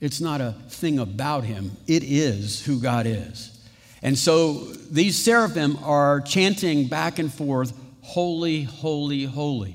It's 0.00 0.20
not 0.20 0.40
a 0.40 0.52
thing 0.68 0.98
about 0.98 1.44
him, 1.44 1.72
it 1.86 2.02
is 2.04 2.64
who 2.64 2.80
God 2.80 3.06
is. 3.06 3.54
And 4.02 4.16
so 4.16 4.54
these 4.90 5.16
seraphim 5.18 5.76
are 5.82 6.20
chanting 6.20 6.86
back 6.86 7.18
and 7.18 7.32
forth, 7.32 7.72
holy, 8.02 8.62
holy, 8.62 9.24
holy. 9.24 9.74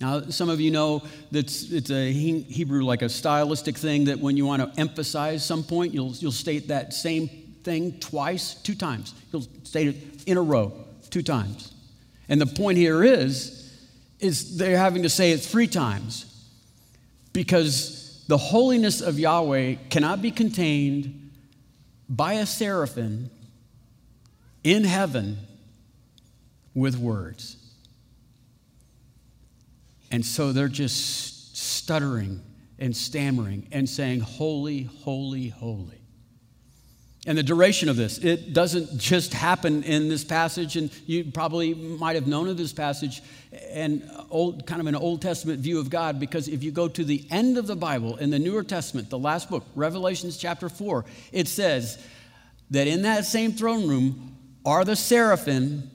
Now, 0.00 0.22
some 0.22 0.48
of 0.48 0.60
you 0.60 0.72
know 0.72 1.04
that 1.30 1.46
it's 1.72 1.90
a 1.90 2.12
Hebrew, 2.12 2.84
like 2.84 3.02
a 3.02 3.08
stylistic 3.08 3.78
thing, 3.78 4.04
that 4.06 4.18
when 4.18 4.36
you 4.36 4.44
want 4.44 4.60
to 4.60 4.80
emphasize 4.80 5.46
some 5.46 5.62
point, 5.62 5.94
you'll, 5.94 6.12
you'll 6.14 6.32
state 6.32 6.68
that 6.68 6.92
same 6.92 7.30
thing 7.64 7.98
twice, 7.98 8.54
two 8.54 8.74
times. 8.74 9.14
He'll 9.30 9.46
state 9.64 9.88
it 9.88 10.24
in 10.26 10.36
a 10.36 10.42
row, 10.42 10.72
two 11.10 11.22
times. 11.22 11.72
And 12.28 12.40
the 12.40 12.46
point 12.46 12.78
here 12.78 13.02
is, 13.02 13.60
is 14.20 14.56
they're 14.56 14.78
having 14.78 15.02
to 15.02 15.08
say 15.08 15.32
it 15.32 15.38
three 15.38 15.66
times 15.66 16.30
because 17.32 18.24
the 18.28 18.38
holiness 18.38 19.00
of 19.00 19.18
Yahweh 19.18 19.74
cannot 19.90 20.22
be 20.22 20.30
contained 20.30 21.32
by 22.08 22.34
a 22.34 22.46
seraphim 22.46 23.30
in 24.62 24.84
heaven 24.84 25.38
with 26.74 26.96
words. 26.96 27.56
And 30.10 30.24
so 30.24 30.52
they're 30.52 30.68
just 30.68 31.56
stuttering 31.56 32.40
and 32.78 32.96
stammering 32.96 33.68
and 33.72 33.88
saying, 33.88 34.20
Holy, 34.20 34.84
holy, 34.84 35.48
holy. 35.48 36.03
And 37.26 37.38
the 37.38 37.42
duration 37.42 37.88
of 37.88 37.96
this, 37.96 38.18
it 38.18 38.52
doesn't 38.52 38.98
just 38.98 39.32
happen 39.32 39.82
in 39.82 40.10
this 40.10 40.22
passage, 40.24 40.76
and 40.76 40.90
you 41.06 41.24
probably 41.24 41.72
might 41.72 42.16
have 42.16 42.26
known 42.26 42.48
of 42.48 42.58
this 42.58 42.72
passage 42.72 43.22
and 43.70 44.08
old, 44.30 44.66
kind 44.66 44.80
of 44.80 44.86
an 44.86 44.94
Old 44.94 45.22
Testament 45.22 45.60
view 45.60 45.78
of 45.78 45.88
God, 45.88 46.20
because 46.20 46.48
if 46.48 46.62
you 46.62 46.70
go 46.70 46.86
to 46.86 47.02
the 47.02 47.24
end 47.30 47.56
of 47.56 47.66
the 47.66 47.76
Bible 47.76 48.16
in 48.16 48.28
the 48.28 48.38
Newer 48.38 48.62
Testament, 48.62 49.08
the 49.08 49.18
last 49.18 49.48
book, 49.48 49.64
Revelations 49.74 50.36
chapter 50.36 50.68
4, 50.68 51.06
it 51.32 51.48
says 51.48 51.98
that 52.70 52.86
in 52.86 53.02
that 53.02 53.24
same 53.24 53.52
throne 53.52 53.88
room 53.88 54.36
are 54.66 54.84
the 54.84 54.96
seraphim, 54.96 55.90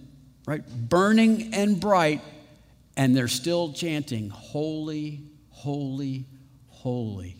right, 0.48 0.68
burning 0.68 1.54
and 1.54 1.80
bright, 1.80 2.22
and 2.98 3.16
they're 3.16 3.28
still 3.28 3.72
chanting, 3.74 4.30
Holy, 4.30 5.22
holy, 5.52 6.26
holy. 6.70 7.38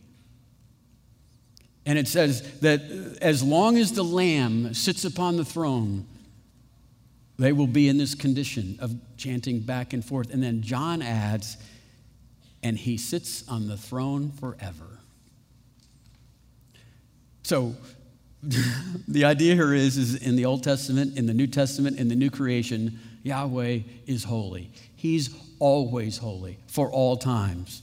And 1.90 1.98
it 1.98 2.08
says 2.08 2.44
that 2.60 2.84
as 3.20 3.42
long 3.42 3.76
as 3.76 3.94
the 3.94 4.04
Lamb 4.04 4.76
sits 4.76 5.06
upon 5.06 5.38
the 5.38 5.44
throne, 5.44 6.06
they 7.40 7.52
will 7.52 7.66
be 7.66 7.90
in 7.90 7.98
this 7.98 8.14
condition 8.14 8.78
of 8.80 8.94
chanting 9.18 9.62
back 9.62 9.92
and 9.94 10.06
forth. 10.06 10.32
And 10.32 10.44
then 10.44 10.62
John 10.62 11.02
adds, 11.02 11.58
and 12.62 12.78
he 12.78 12.96
sits 12.96 13.44
on 13.50 13.68
the 13.68 13.76
throne 13.76 14.30
forever. 14.40 15.00
So 17.42 17.76
the 19.08 19.26
idea 19.26 19.56
here 19.56 19.74
is, 19.74 19.98
is 19.98 20.14
in 20.14 20.36
the 20.36 20.46
Old 20.46 20.64
Testament, 20.64 21.18
in 21.18 21.26
the 21.26 21.34
New 21.34 21.48
Testament, 21.48 21.98
in 21.98 22.08
the 22.08 22.16
new 22.16 22.30
creation, 22.30 23.00
Yahweh 23.24 23.80
is 24.06 24.26
holy. 24.26 24.70
He's 24.96 25.32
always 25.58 26.20
holy 26.20 26.60
for 26.68 26.92
all 26.92 27.18
times. 27.18 27.82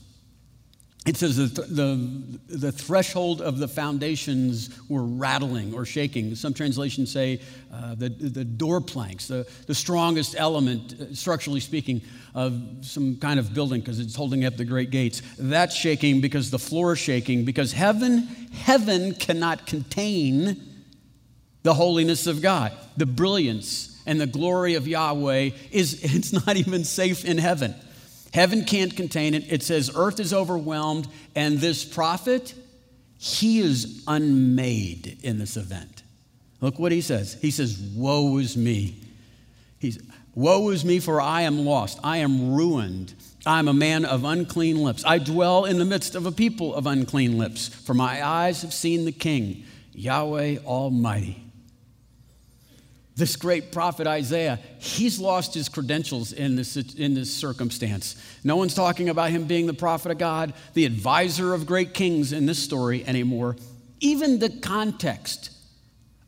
It 1.07 1.15
says 1.15 1.37
the, 1.37 1.61
the, 1.61 2.39
the 2.57 2.71
threshold 2.71 3.41
of 3.41 3.59
the 3.59 3.67
foundations 3.69 4.69
were 4.89 5.05
rattling 5.05 5.73
or 5.73 5.85
shaking. 5.85 6.35
Some 6.35 6.53
translations 6.53 7.09
say 7.09 7.39
uh, 7.73 7.95
the, 7.95 8.09
the 8.09 8.43
door 8.43 8.81
planks, 8.81 9.27
the, 9.27 9.47
the 9.67 9.73
strongest 9.73 10.35
element, 10.37 10.99
uh, 10.99 11.15
structurally 11.15 11.61
speaking, 11.61 12.01
of 12.35 12.61
some 12.81 13.15
kind 13.15 13.39
of 13.39 13.53
building 13.53 13.79
because 13.79 13.99
it's 13.99 14.15
holding 14.17 14.43
up 14.43 14.57
the 14.57 14.65
great 14.65 14.89
gates. 14.89 15.21
That's 15.39 15.73
shaking 15.73 16.19
because 16.19 16.51
the 16.51 16.59
floor 16.59 16.91
is 16.91 16.99
shaking 16.99 17.45
because 17.45 17.71
heaven, 17.71 18.27
heaven 18.51 19.13
cannot 19.15 19.65
contain 19.65 20.61
the 21.63 21.73
holiness 21.73 22.27
of 22.27 22.41
God, 22.41 22.73
the 22.97 23.05
brilliance 23.05 24.01
and 24.05 24.19
the 24.19 24.27
glory 24.27 24.75
of 24.75 24.87
Yahweh 24.89 25.51
is 25.71 26.03
it's 26.15 26.33
not 26.33 26.57
even 26.57 26.83
safe 26.83 27.23
in 27.23 27.37
heaven. 27.37 27.75
Heaven 28.37 28.65
can't 28.65 28.95
contain 28.95 29.33
it. 29.33 29.51
It 29.51 29.63
says 29.63 29.89
earth 29.95 30.19
is 30.19 30.31
overwhelmed, 30.31 31.07
and 31.33 31.57
this 31.57 31.83
prophet, 31.83 32.53
he 33.17 33.57
is 33.57 34.03
unmade 34.05 35.17
in 35.23 35.39
this 35.39 35.57
event. 35.57 36.03
Look 36.61 36.77
what 36.77 36.91
he 36.91 37.01
says. 37.01 37.35
He 37.41 37.49
says, 37.49 37.79
Woe 37.95 38.37
is 38.37 38.55
me. 38.55 38.99
He's, 39.79 39.97
Woe 40.35 40.69
is 40.69 40.85
me, 40.85 40.99
for 40.99 41.19
I 41.19 41.41
am 41.41 41.65
lost. 41.65 41.99
I 42.03 42.17
am 42.17 42.53
ruined. 42.53 43.15
I 43.43 43.57
am 43.57 43.67
a 43.67 43.73
man 43.73 44.05
of 44.05 44.23
unclean 44.23 44.83
lips. 44.83 45.03
I 45.03 45.17
dwell 45.17 45.65
in 45.65 45.79
the 45.79 45.85
midst 45.85 46.13
of 46.13 46.27
a 46.27 46.31
people 46.31 46.75
of 46.75 46.85
unclean 46.85 47.39
lips, 47.39 47.67
for 47.69 47.95
my 47.95 48.23
eyes 48.23 48.61
have 48.61 48.71
seen 48.71 49.05
the 49.05 49.11
King, 49.11 49.65
Yahweh 49.93 50.59
Almighty. 50.63 51.46
This 53.17 53.35
great 53.35 53.71
prophet 53.71 54.05
Isaiah, 54.05 54.59
he's 54.77 55.19
lost 55.19 55.55
his 55.55 55.69
credentials 55.69 56.33
in 56.33 56.55
this, 56.55 56.77
in 56.77 57.15
this 57.15 57.33
circumstance. 57.33 58.15
No 58.43 58.55
one's 58.55 58.75
talking 58.75 59.09
about 59.09 59.31
him 59.31 59.45
being 59.45 59.65
the 59.65 59.73
prophet 59.73 60.11
of 60.11 60.19
God, 60.19 60.53
the 60.75 60.85
advisor 60.85 61.53
of 61.55 61.65
great 61.65 61.95
kings 61.95 62.31
in 62.31 62.45
this 62.45 62.59
story 62.59 63.03
anymore. 63.05 63.57
Even 63.99 64.37
the 64.37 64.51
context 64.51 65.49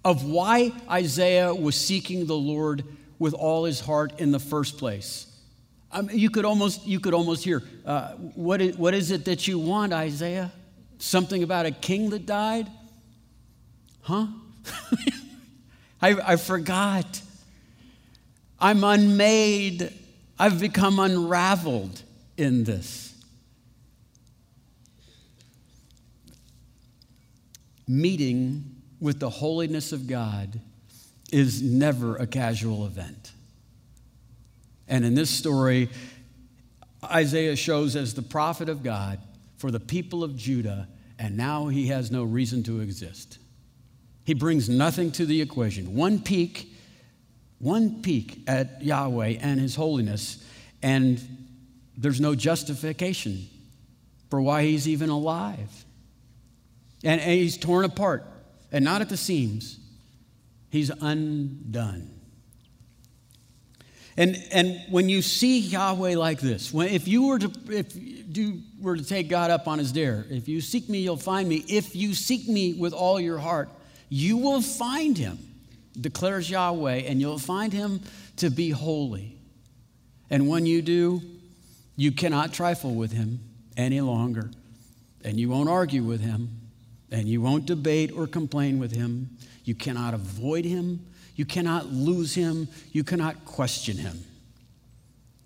of 0.03 0.25
why 0.25 0.71
Isaiah 0.89 1.53
was 1.53 1.75
seeking 1.75 2.25
the 2.25 2.35
Lord 2.35 2.83
with 3.19 3.35
all 3.35 3.65
his 3.65 3.79
heart 3.79 4.19
in 4.19 4.31
the 4.31 4.39
first 4.39 4.79
place. 4.79 5.27
I 5.91 6.01
mean, 6.01 6.17
you, 6.17 6.31
could 6.31 6.45
almost, 6.45 6.87
you 6.87 6.99
could 6.99 7.13
almost 7.13 7.43
hear, 7.43 7.61
uh, 7.85 8.13
what, 8.13 8.61
is, 8.61 8.77
what 8.77 8.95
is 8.95 9.11
it 9.11 9.25
that 9.25 9.47
you 9.47 9.59
want, 9.59 9.93
Isaiah? 9.93 10.51
Something 10.97 11.43
about 11.43 11.67
a 11.67 11.71
king 11.71 12.09
that 12.11 12.25
died? 12.25 12.67
Huh? 14.01 14.27
I, 16.01 16.33
I 16.33 16.35
forgot. 16.35 17.21
I'm 18.59 18.83
unmade. 18.83 19.93
I've 20.37 20.59
become 20.59 20.99
unraveled 20.99 22.01
in 22.37 22.63
this. 22.63 23.13
Meeting 27.87 28.75
with 28.99 29.19
the 29.19 29.29
holiness 29.29 29.91
of 29.91 30.07
God 30.07 30.59
is 31.31 31.61
never 31.61 32.15
a 32.17 32.27
casual 32.27 32.85
event. 32.85 33.31
And 34.87 35.05
in 35.05 35.15
this 35.15 35.29
story, 35.29 35.89
Isaiah 37.03 37.55
shows 37.55 37.95
as 37.95 38.13
the 38.13 38.21
prophet 38.21 38.69
of 38.69 38.83
God 38.83 39.19
for 39.57 39.71
the 39.71 39.79
people 39.79 40.23
of 40.23 40.35
Judah, 40.35 40.87
and 41.17 41.37
now 41.37 41.67
he 41.67 41.87
has 41.87 42.11
no 42.11 42.23
reason 42.23 42.63
to 42.63 42.79
exist. 42.79 43.37
He 44.29 44.35
brings 44.35 44.69
nothing 44.69 45.11
to 45.13 45.25
the 45.25 45.41
equation. 45.41 45.95
One 45.95 46.19
peek, 46.19 46.71
one 47.57 48.03
peek 48.03 48.43
at 48.45 48.83
Yahweh 48.83 49.37
and 49.41 49.59
his 49.59 49.73
holiness, 49.73 50.45
and 50.83 51.19
there's 51.97 52.21
no 52.21 52.35
justification 52.35 53.47
for 54.29 54.39
why 54.39 54.65
he's 54.65 54.87
even 54.87 55.09
alive. 55.09 55.83
And, 57.03 57.19
and 57.19 57.31
he's 57.31 57.57
torn 57.57 57.85
apart, 57.85 58.23
and 58.71 58.85
not 58.85 59.01
at 59.01 59.09
the 59.09 59.17
seams, 59.17 59.79
he's 60.69 60.91
undone. 60.91 62.11
And, 64.15 64.37
and 64.51 64.79
when 64.91 65.09
you 65.09 65.23
see 65.23 65.57
Yahweh 65.57 66.15
like 66.17 66.39
this, 66.39 66.71
when, 66.71 66.89
if 66.89 67.07
you 67.07 67.29
were 67.29 67.39
to 67.39 67.51
if 67.69 67.95
you 67.95 68.61
were 68.79 68.95
to 68.95 69.03
take 69.03 69.27
God 69.27 69.49
up 69.49 69.67
on 69.67 69.79
his 69.79 69.91
dare, 69.91 70.27
if 70.29 70.47
you 70.47 70.61
seek 70.61 70.87
me, 70.87 70.99
you'll 70.99 71.17
find 71.17 71.49
me. 71.49 71.65
If 71.67 71.95
you 71.95 72.13
seek 72.13 72.47
me 72.47 72.75
with 72.75 72.93
all 72.93 73.19
your 73.19 73.39
heart, 73.39 73.69
you 74.09 74.37
will 74.37 74.61
find 74.61 75.17
him, 75.17 75.37
declares 75.99 76.49
Yahweh, 76.49 77.03
and 77.05 77.21
you'll 77.21 77.39
find 77.39 77.71
him 77.71 78.01
to 78.37 78.49
be 78.49 78.71
holy. 78.71 79.37
And 80.29 80.49
when 80.49 80.65
you 80.65 80.81
do, 80.81 81.21
you 81.95 82.11
cannot 82.11 82.53
trifle 82.53 82.95
with 82.95 83.11
him 83.11 83.39
any 83.77 84.01
longer, 84.01 84.51
and 85.23 85.39
you 85.39 85.49
won't 85.49 85.69
argue 85.69 86.03
with 86.03 86.21
him, 86.21 86.49
and 87.11 87.27
you 87.27 87.41
won't 87.41 87.65
debate 87.65 88.11
or 88.11 88.27
complain 88.27 88.79
with 88.79 88.91
him. 88.91 89.29
You 89.63 89.75
cannot 89.75 90.13
avoid 90.13 90.65
him, 90.65 91.05
you 91.35 91.45
cannot 91.45 91.87
lose 91.87 92.33
him, 92.33 92.67
you 92.91 93.03
cannot 93.03 93.45
question 93.45 93.97
him. 93.97 94.23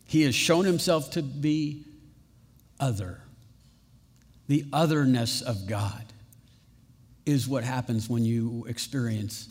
He 0.05 0.23
has 0.23 0.35
shown 0.35 0.65
himself 0.65 1.11
to 1.11 1.21
be 1.21 1.83
other, 2.79 3.19
the 4.47 4.65
otherness 4.71 5.41
of 5.41 5.67
God 5.67 6.12
is 7.25 7.47
what 7.47 7.63
happens 7.63 8.09
when 8.09 8.25
you 8.25 8.65
experience 8.67 9.49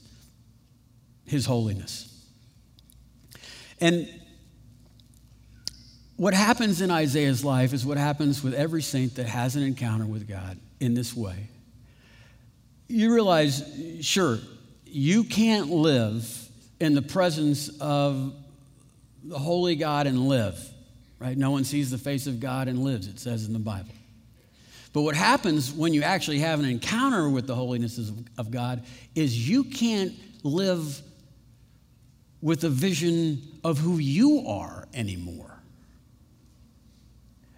His 1.24 1.46
holiness. 1.46 2.08
And 3.80 4.08
what 6.16 6.34
happens 6.34 6.80
in 6.80 6.90
Isaiah's 6.90 7.44
life 7.44 7.72
is 7.72 7.84
what 7.84 7.98
happens 7.98 8.44
with 8.44 8.54
every 8.54 8.82
saint 8.82 9.16
that 9.16 9.26
has 9.26 9.56
an 9.56 9.62
encounter 9.62 10.06
with 10.06 10.28
God 10.28 10.58
in 10.78 10.94
this 10.94 11.16
way. 11.16 11.48
You 12.88 13.12
realize, 13.12 13.64
sure, 14.02 14.38
you 14.84 15.24
can't 15.24 15.70
live 15.70 16.48
in 16.78 16.94
the 16.94 17.02
presence 17.02 17.70
of 17.80 18.34
the 19.24 19.38
holy 19.38 19.74
God 19.74 20.06
and 20.06 20.28
live, 20.28 20.60
right? 21.18 21.36
No 21.36 21.50
one 21.50 21.64
sees 21.64 21.90
the 21.90 21.98
face 21.98 22.26
of 22.26 22.38
God 22.40 22.68
and 22.68 22.84
lives, 22.84 23.06
it 23.06 23.18
says 23.18 23.46
in 23.46 23.52
the 23.52 23.58
Bible. 23.58 23.94
But 24.92 25.02
what 25.02 25.16
happens 25.16 25.72
when 25.72 25.94
you 25.94 26.02
actually 26.02 26.40
have 26.40 26.60
an 26.60 26.66
encounter 26.66 27.28
with 27.28 27.46
the 27.46 27.54
holiness 27.54 27.98
of 28.36 28.50
God 28.50 28.84
is 29.14 29.48
you 29.48 29.64
can't 29.64 30.12
live 30.42 31.00
with 32.42 32.64
a 32.64 32.68
vision 32.68 33.40
of 33.64 33.78
who 33.78 33.98
you 33.98 34.44
are 34.46 34.86
anymore. 34.92 35.50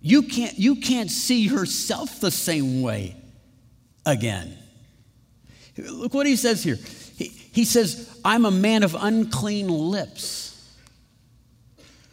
You 0.01 0.23
can't, 0.23 0.57
you 0.59 0.77
can't 0.77 1.11
see 1.11 1.41
yourself 1.41 2.21
the 2.21 2.31
same 2.31 2.83
way 2.83 3.17
again. 4.05 4.57
Look 5.79 6.15
what 6.15 6.27
he 6.27 6.37
says 6.37 6.63
here. 6.63 6.77
He, 7.17 7.29
he 7.29 7.65
says, 7.65 8.21
I'm 8.25 8.45
a 8.45 8.51
man 8.51 8.83
of 8.83 8.95
unclean 8.95 9.69
lips. 9.69 10.73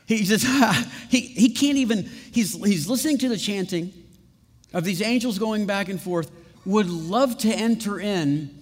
He 0.07 0.25
says, 0.25 0.43
he, 1.09 1.19
he 1.19 1.49
can't 1.49 1.77
even, 1.77 2.03
he's, 2.31 2.53
he's 2.65 2.89
listening 2.89 3.17
to 3.19 3.29
the 3.29 3.37
chanting 3.37 3.93
of 4.73 4.83
these 4.83 5.01
angels 5.01 5.39
going 5.39 5.65
back 5.65 5.89
and 5.89 6.01
forth 6.01 6.31
would 6.65 6.89
love 6.89 7.37
to 7.39 7.49
enter 7.49 7.99
in, 7.99 8.57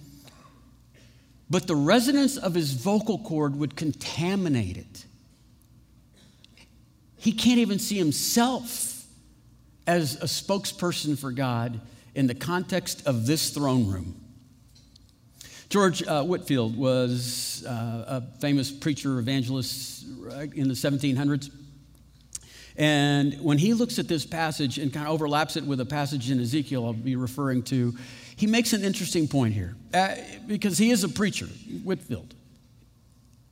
but 1.48 1.66
the 1.66 1.76
resonance 1.76 2.36
of 2.36 2.54
his 2.54 2.72
vocal 2.72 3.18
cord 3.18 3.56
would 3.56 3.76
contaminate 3.76 4.76
it. 4.76 5.04
He 7.16 7.32
can't 7.32 7.58
even 7.58 7.78
see 7.78 7.98
himself 7.98 9.04
as 9.86 10.16
a 10.16 10.26
spokesperson 10.26 11.18
for 11.18 11.32
God 11.32 11.80
in 12.14 12.26
the 12.26 12.34
context 12.34 13.06
of 13.06 13.26
this 13.26 13.50
throne 13.50 13.86
room. 13.86 14.16
George 15.68 16.02
uh, 16.02 16.24
Whitefield 16.24 16.76
was 16.76 17.64
uh, 17.64 18.04
a 18.08 18.40
famous 18.40 18.70
preacher, 18.72 19.18
evangelist 19.18 20.04
in 20.54 20.66
the 20.66 20.74
1700s. 20.74 21.50
And 22.80 23.38
when 23.42 23.58
he 23.58 23.74
looks 23.74 23.98
at 23.98 24.08
this 24.08 24.24
passage 24.24 24.78
and 24.78 24.90
kind 24.90 25.06
of 25.06 25.12
overlaps 25.12 25.56
it 25.56 25.66
with 25.66 25.80
a 25.80 25.84
passage 25.84 26.30
in 26.30 26.40
Ezekiel 26.40 26.86
I'll 26.86 26.94
be 26.94 27.14
referring 27.14 27.62
to, 27.64 27.94
he 28.36 28.46
makes 28.46 28.72
an 28.72 28.84
interesting 28.84 29.28
point 29.28 29.52
here 29.52 29.76
uh, 29.92 30.14
because 30.46 30.78
he 30.78 30.90
is 30.90 31.04
a 31.04 31.08
preacher, 31.10 31.44
Whitefield. 31.44 32.34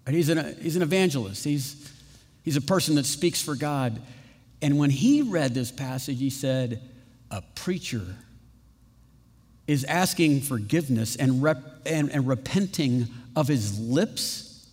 And 0.07 0.17
he's 0.17 0.31
an, 0.31 0.57
he's 0.63 0.77
an 0.77 0.83
evangelist, 0.83 1.45
he's, 1.45 1.93
he's 2.43 2.57
a 2.57 2.63
person 2.63 2.95
that 2.95 3.05
speaks 3.05 3.43
for 3.43 3.55
God. 3.55 4.01
And 4.63 4.79
when 4.79 4.89
he 4.89 5.21
read 5.21 5.53
this 5.53 5.71
passage, 5.71 6.19
he 6.19 6.31
said, 6.31 6.81
A 7.31 7.43
preacher 7.55 8.17
is 9.67 9.85
asking 9.85 10.41
forgiveness 10.41 11.17
and, 11.17 11.43
rep- 11.43 11.83
and, 11.85 12.11
and 12.11 12.27
repenting 12.27 13.09
of 13.37 13.47
his 13.47 13.79
lips. 13.79 14.67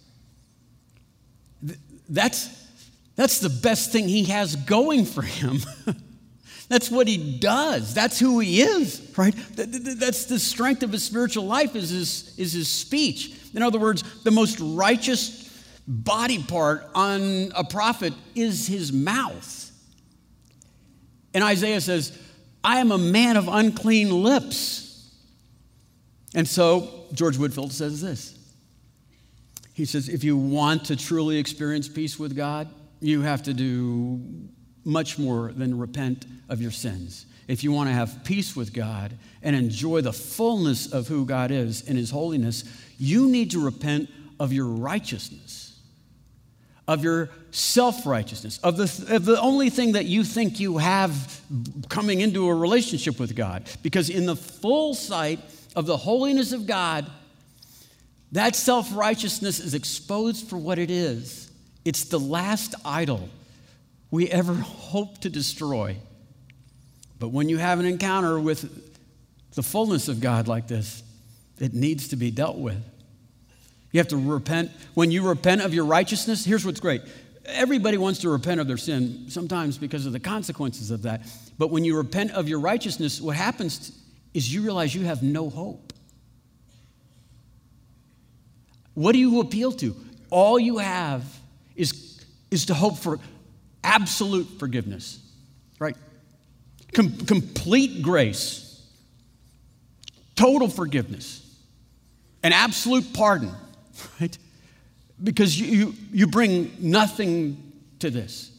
That's 2.08 2.65
that's 3.16 3.40
the 3.40 3.50
best 3.50 3.92
thing 3.92 4.08
he 4.08 4.26
has 4.26 4.56
going 4.56 5.06
for 5.06 5.22
him. 5.22 5.60
That's 6.68 6.90
what 6.90 7.08
he 7.08 7.38
does. 7.40 7.94
That's 7.94 8.20
who 8.20 8.40
he 8.40 8.62
is, 8.62 9.14
right? 9.16 9.36
That's 9.56 10.26
the 10.26 10.40
strength 10.40 10.82
of 10.82 10.92
his 10.92 11.04
spiritual 11.04 11.46
life 11.46 11.76
is 11.76 11.92
his, 11.92 12.36
is 12.40 12.54
his 12.54 12.68
speech. 12.68 13.38
In 13.54 13.62
other 13.62 13.80
words, 13.80 14.04
the 14.24 14.32
most 14.32 14.60
righteous 14.60 15.44
body 15.88 16.42
part 16.42 16.90
on 16.96 17.52
a 17.56 17.64
prophet 17.64 18.14
is 18.34 18.66
his 18.66 18.92
mouth. 18.92 19.72
And 21.34 21.44
Isaiah 21.44 21.82
says, 21.82 22.18
I 22.64 22.80
am 22.80 22.92
a 22.92 22.98
man 22.98 23.38
of 23.38 23.48
unclean 23.48 24.10
lips. 24.24 25.12
And 26.34 26.48
so 26.48 27.06
George 27.14 27.38
Whitefield 27.38 27.72
says 27.72 28.02
this. 28.02 28.36
He 29.74 29.86
says, 29.86 30.10
if 30.10 30.24
you 30.24 30.36
want 30.36 30.86
to 30.86 30.96
truly 30.96 31.38
experience 31.38 31.88
peace 31.88 32.18
with 32.18 32.36
God, 32.36 32.70
you 33.06 33.22
have 33.22 33.44
to 33.44 33.54
do 33.54 34.20
much 34.84 35.20
more 35.20 35.52
than 35.52 35.78
repent 35.78 36.26
of 36.50 36.62
your 36.62 36.72
sins. 36.72 37.26
If 37.48 37.64
you 37.64 37.72
want 37.72 37.90
to 37.90 37.94
have 37.94 38.24
peace 38.24 38.56
with 38.56 38.74
God 38.74 39.14
and 39.44 39.56
enjoy 39.56 40.02
the 40.02 40.14
fullness 40.14 40.92
of 40.92 41.08
who 41.08 41.26
God 41.26 41.52
is 41.52 41.88
in 41.88 41.98
His 41.98 42.10
holiness, 42.10 42.64
you 42.98 43.28
need 43.28 43.52
to 43.52 43.64
repent 43.64 44.10
of 44.40 44.52
your 44.52 44.66
righteousness, 44.66 45.80
of 46.88 47.04
your 47.04 47.30
self 47.52 48.08
righteousness, 48.08 48.60
of 48.64 48.78
the, 48.78 49.16
of 49.16 49.26
the 49.26 49.40
only 49.40 49.70
thing 49.70 49.92
that 49.92 50.06
you 50.06 50.24
think 50.24 50.60
you 50.60 50.80
have 50.80 51.42
coming 51.90 52.22
into 52.22 52.50
a 52.50 52.56
relationship 52.56 53.20
with 53.20 53.36
God. 53.36 53.64
Because 53.84 54.10
in 54.10 54.26
the 54.26 54.36
full 54.36 54.96
sight 54.96 55.40
of 55.76 55.86
the 55.86 55.98
holiness 55.98 56.52
of 56.52 56.66
God, 56.66 57.06
that 58.32 58.56
self 58.56 58.96
righteousness 58.96 59.60
is 59.60 59.76
exposed 59.76 60.48
for 60.50 60.58
what 60.58 60.80
it 60.80 60.90
is 60.90 61.45
it's 61.86 62.06
the 62.06 62.20
last 62.20 62.76
idol 62.84 63.30
we 64.12 64.28
ever 64.30 64.54
hope 64.54 65.20
to 65.20 65.30
destroy. 65.30 65.96
But 67.20 67.30
when 67.30 67.48
you 67.48 67.58
have 67.58 67.80
an 67.80 67.86
encounter 67.86 68.40
with 68.40 68.92
the 69.54 69.64
fullness 69.64 70.08
of 70.08 70.20
God 70.20 70.48
like 70.48 70.68
this, 70.68 71.04
it 71.60 71.74
needs 71.74 72.10
to 72.10 72.16
be 72.16 72.32
dealt 72.32 72.58
with. 72.58 72.84
You 73.92 74.00
have 74.00 74.10
to 74.10 74.18
repent. 74.18 74.72
When 74.94 75.12
you 75.12 75.26
repent 75.28 75.62
of 75.62 75.74
your 75.74 75.86
righteousness, 75.86 76.44
here's 76.44 76.66
what's 76.66 76.82
great. 76.82 77.02
Everybody 77.46 77.98
wants 77.98 78.20
to 78.22 78.30
repent 78.30 78.60
of 78.60 78.68
their 78.68 78.78
sin, 78.78 79.30
sometimes 79.30 79.78
because 79.78 80.06
of 80.06 80.12
the 80.12 80.20
consequences 80.20 80.92
of 80.92 81.04
that. 81.04 81.22
But 81.58 81.70
when 81.70 81.86
you 81.86 81.96
repent 81.96 82.32
of 82.32 82.50
your 82.50 82.60
righteousness, 82.60 83.22
what 83.22 83.38
happens 83.38 83.98
is 84.34 84.54
you 84.54 84.64
realize 84.64 84.94
you 84.94 85.06
have 85.06 85.24
no 85.24 85.50
hope. 85.50 85.94
What 88.96 89.14
do 89.14 89.20
you 89.20 89.40
appeal 89.40 89.72
to? 89.74 89.96
All 90.30 90.60
you 90.60 90.80
have 90.80 91.24
is, 92.52 92.66
to 92.68 92.74
hope 92.74 92.98
for 92.98 93.20
absolute 93.84 94.48
forgiveness, 94.60 95.20
right? 95.80 95.96
Com- 96.94 97.18
complete 97.26 98.02
grace, 98.02 98.84
total 100.36 100.68
forgiveness, 100.68 101.42
and 102.44 102.54
absolute 102.54 103.14
pardon, 103.14 103.52
right? 104.20 104.38
Because 105.24 105.60
you, 105.60 105.68
you, 105.68 105.94
you 106.12 106.28
bring 106.28 106.76
nothing 106.80 107.74
to 108.00 108.10
this. 108.10 108.52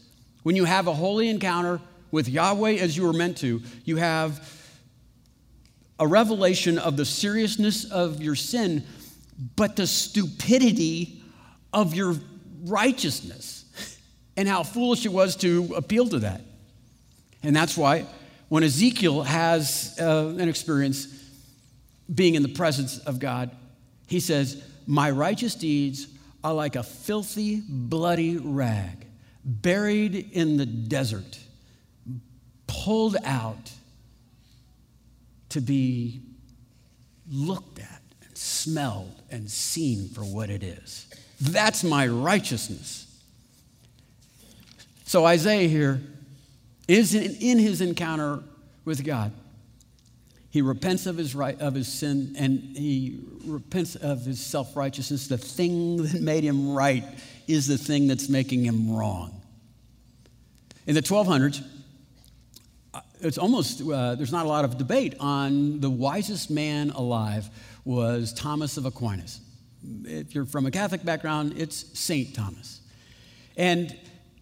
When 0.42 0.56
you 0.56 0.64
have 0.64 0.86
a 0.86 0.94
holy 0.94 1.28
encounter 1.28 1.80
with 2.10 2.28
Yahweh 2.28 2.74
as 2.74 2.96
you 2.96 3.04
were 3.04 3.12
meant 3.12 3.38
to, 3.38 3.62
you 3.84 3.96
have 3.96 4.52
a 5.98 6.06
revelation 6.06 6.78
of 6.78 6.96
the 6.96 7.04
seriousness 7.04 7.84
of 7.90 8.22
your 8.22 8.34
sin, 8.34 8.84
but 9.56 9.76
the 9.76 9.86
stupidity 9.86 11.22
of 11.72 11.94
your 11.94 12.16
righteousness 12.64 13.65
and 14.36 14.48
how 14.48 14.62
foolish 14.62 15.06
it 15.06 15.12
was 15.12 15.36
to 15.36 15.72
appeal 15.76 16.08
to 16.08 16.20
that. 16.20 16.40
And 17.42 17.54
that's 17.54 17.76
why 17.76 18.06
when 18.48 18.62
Ezekiel 18.62 19.22
has 19.22 19.96
uh, 20.00 20.34
an 20.38 20.48
experience 20.48 21.06
being 22.12 22.34
in 22.34 22.42
the 22.42 22.48
presence 22.48 22.98
of 22.98 23.18
God, 23.18 23.50
he 24.06 24.20
says, 24.20 24.62
My 24.86 25.10
righteous 25.10 25.54
deeds 25.54 26.06
are 26.44 26.54
like 26.54 26.76
a 26.76 26.82
filthy, 26.82 27.62
bloody 27.68 28.36
rag, 28.36 29.06
buried 29.44 30.14
in 30.32 30.56
the 30.56 30.66
desert, 30.66 31.38
pulled 32.66 33.16
out 33.24 33.72
to 35.48 35.60
be 35.60 36.20
looked 37.28 37.78
at 37.78 38.02
and 38.26 38.36
smelled 38.36 39.22
and 39.30 39.50
seen 39.50 40.08
for 40.08 40.22
what 40.22 40.50
it 40.50 40.62
is. 40.62 41.06
That's 41.40 41.82
my 41.82 42.06
righteousness. 42.06 43.05
So 45.06 45.24
Isaiah 45.24 45.68
here 45.68 46.02
is 46.88 47.14
in, 47.14 47.58
his 47.60 47.80
encounter 47.80 48.42
with 48.84 49.04
God. 49.04 49.32
He 50.50 50.62
repents 50.62 51.06
of 51.06 51.16
his, 51.16 51.32
right, 51.32 51.58
of 51.60 51.74
his 51.74 51.86
sin 51.86 52.34
and 52.36 52.58
he 52.76 53.20
repents 53.44 53.94
of 53.94 54.24
his 54.24 54.44
self 54.44 54.76
righteousness. 54.76 55.28
The 55.28 55.38
thing 55.38 55.98
that 55.98 56.20
made 56.20 56.42
him 56.42 56.74
right 56.74 57.04
is 57.46 57.68
the 57.68 57.78
thing 57.78 58.08
that's 58.08 58.28
making 58.28 58.64
him 58.64 58.92
wrong. 58.92 59.40
In 60.88 60.96
the 60.96 61.02
1200s, 61.02 61.64
uh, 62.92 63.00
it's 63.20 63.38
almost, 63.38 63.82
uh, 63.82 64.16
there's 64.16 64.32
not 64.32 64.44
a 64.44 64.48
lot 64.48 64.64
of 64.64 64.76
debate 64.76 65.14
on 65.20 65.80
the 65.80 65.90
wisest 65.90 66.50
man 66.50 66.90
alive 66.90 67.48
was 67.84 68.32
Thomas 68.32 68.76
of 68.76 68.86
Aquinas. 68.86 69.40
If 70.04 70.34
you're 70.34 70.46
from 70.46 70.66
a 70.66 70.72
Catholic 70.72 71.04
background, 71.04 71.54
it's 71.56 71.96
St. 71.96 72.34
Thomas. 72.34 72.80
And 73.56 73.96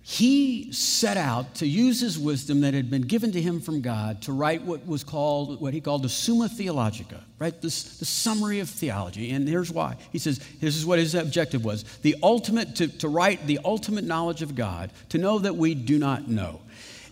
he 0.06 0.70
set 0.70 1.16
out 1.16 1.54
to 1.54 1.66
use 1.66 1.98
his 1.98 2.18
wisdom 2.18 2.60
that 2.60 2.74
had 2.74 2.90
been 2.90 3.02
given 3.02 3.32
to 3.32 3.40
him 3.40 3.58
from 3.58 3.80
God 3.80 4.20
to 4.22 4.32
write 4.32 4.60
what 4.60 4.86
was 4.86 5.02
called, 5.02 5.62
what 5.62 5.72
he 5.72 5.80
called 5.80 6.02
the 6.02 6.10
Summa 6.10 6.46
Theologica, 6.46 7.24
right? 7.38 7.58
This, 7.62 7.96
the 8.00 8.04
summary 8.04 8.60
of 8.60 8.68
theology. 8.68 9.30
And 9.30 9.48
here's 9.48 9.72
why. 9.72 9.96
He 10.12 10.18
says, 10.18 10.40
this 10.60 10.76
is 10.76 10.84
what 10.84 10.98
his 10.98 11.14
objective 11.14 11.64
was 11.64 11.84
the 12.02 12.16
ultimate, 12.22 12.76
to, 12.76 12.88
to 12.98 13.08
write 13.08 13.46
the 13.46 13.60
ultimate 13.64 14.04
knowledge 14.04 14.42
of 14.42 14.54
God, 14.54 14.92
to 15.08 15.16
know 15.16 15.38
that 15.38 15.56
we 15.56 15.74
do 15.74 15.98
not 15.98 16.28
know. 16.28 16.60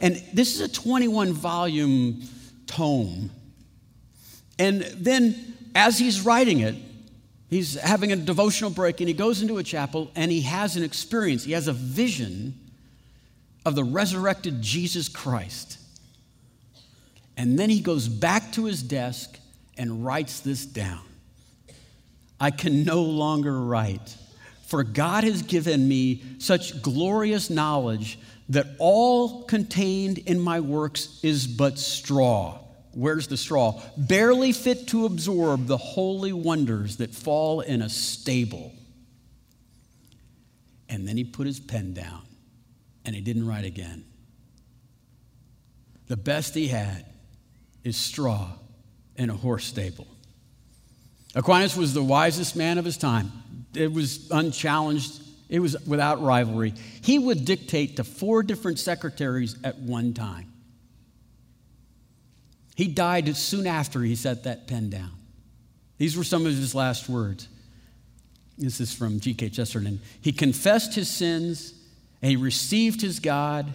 And 0.03 0.23
this 0.35 0.55
is 0.55 0.61
a 0.61 0.69
21 0.69 1.33
volume 1.33 2.21
tome. 2.67 3.31
And 4.59 4.83
then 4.83 5.55
as 5.75 5.99
he's 5.99 6.21
writing 6.21 6.61
it, 6.61 6.75
he's 7.49 7.73
having 7.81 8.13
a 8.13 8.17
devotional 8.17 8.71
break 8.71 9.01
and 9.01 9.09
he 9.09 9.15
goes 9.15 9.41
into 9.41 9.57
a 9.57 9.63
chapel 9.63 10.11
and 10.15 10.31
he 10.31 10.43
has 10.43 10.77
an 10.77 10.83
experience, 10.83 11.43
he 11.43 11.53
has 11.53 11.69
a 11.69 11.73
vision 11.73 12.59
of 13.65 13.75
the 13.75 13.85
resurrected 13.85 14.61
Jesus 14.61 15.09
Christ. 15.09 15.79
And 17.37 17.59
then 17.59 17.71
he 17.71 17.81
goes 17.81 18.09
back 18.09 18.53
to 18.53 18.65
his 18.65 18.83
desk 18.83 19.39
and 19.79 20.05
writes 20.05 20.41
this 20.41 20.67
down 20.67 21.03
I 22.41 22.51
can 22.51 22.85
no 22.85 23.03
longer 23.03 23.61
write, 23.61 24.17
for 24.67 24.83
God 24.83 25.25
has 25.25 25.43
given 25.43 25.87
me 25.87 26.23
such 26.39 26.83
glorious 26.83 27.51
knowledge 27.51 28.19
that 28.49 28.67
all 28.79 29.45
contained 29.45 30.19
in 30.19 30.41
my 30.41 30.61
works 30.61 31.21
is 31.23 31.47
but 31.47 31.79
straw. 31.79 32.59
Where's 32.95 33.29
the 33.29 33.37
straw? 33.37 33.81
Barely 33.97 34.53
fit 34.53 34.89
to 34.89 35.07
absorb 35.07 35.67
the 35.67 35.79
holy 35.79 36.33
wonders 36.33 36.97
that 36.97 37.15
fall 37.15 37.61
in 37.61 37.81
a 37.81 37.89
stable. 37.89 38.73
And 40.89 41.09
then 41.09 41.17
he 41.17 41.25
put 41.25 41.47
his 41.47 41.59
pen 41.59 41.95
down 41.95 42.23
and 43.05 43.15
he 43.15 43.21
didn't 43.21 43.47
write 43.47 43.65
again. 43.65 44.05
The 46.09 46.17
best 46.17 46.55
he 46.55 46.69
had 46.69 47.07
is 47.85 47.97
straw 47.97 48.53
in 49.17 49.31
a 49.31 49.35
horse 49.35 49.65
stable. 49.65 50.07
Aquinas 51.35 51.77
was 51.77 51.95
the 51.95 52.03
wisest 52.03 52.57
man 52.57 52.79
of 52.79 52.85
his 52.85 52.97
time. 52.97 53.33
It 53.75 53.93
was 53.93 54.31
unchallenged, 54.31 55.23
it 55.49 55.61
was 55.61 55.77
without 55.87 56.23
rivalry. 56.23 56.75
He 57.03 57.19
would 57.19 57.45
dictate 57.45 57.97
to 57.97 58.05
four 58.05 58.43
different 58.43 58.79
secretaries 58.79 59.57
at 59.65 59.79
one 59.79 60.13
time. 60.13 60.53
He 62.75 62.89
died 62.89 63.35
soon 63.37 63.67
after 63.67 64.01
he 64.01 64.15
set 64.15 64.45
that 64.45 64.67
pen 64.67 64.91
down. 64.91 65.13
These 65.99 66.17
were 66.17 66.25
some 66.25 66.47
of 66.47 66.53
his 66.53 66.75
last 66.75 67.09
words. 67.09 67.49
This 68.59 68.81
is 68.81 68.93
from 68.93 69.21
G.K. 69.21 69.51
Chesterton. 69.51 70.01
He 70.21 70.33
confessed 70.33 70.95
his 70.95 71.09
sins 71.09 71.75
and 72.23 72.31
he 72.31 72.37
received 72.37 73.01
his 73.01 73.19
God. 73.19 73.71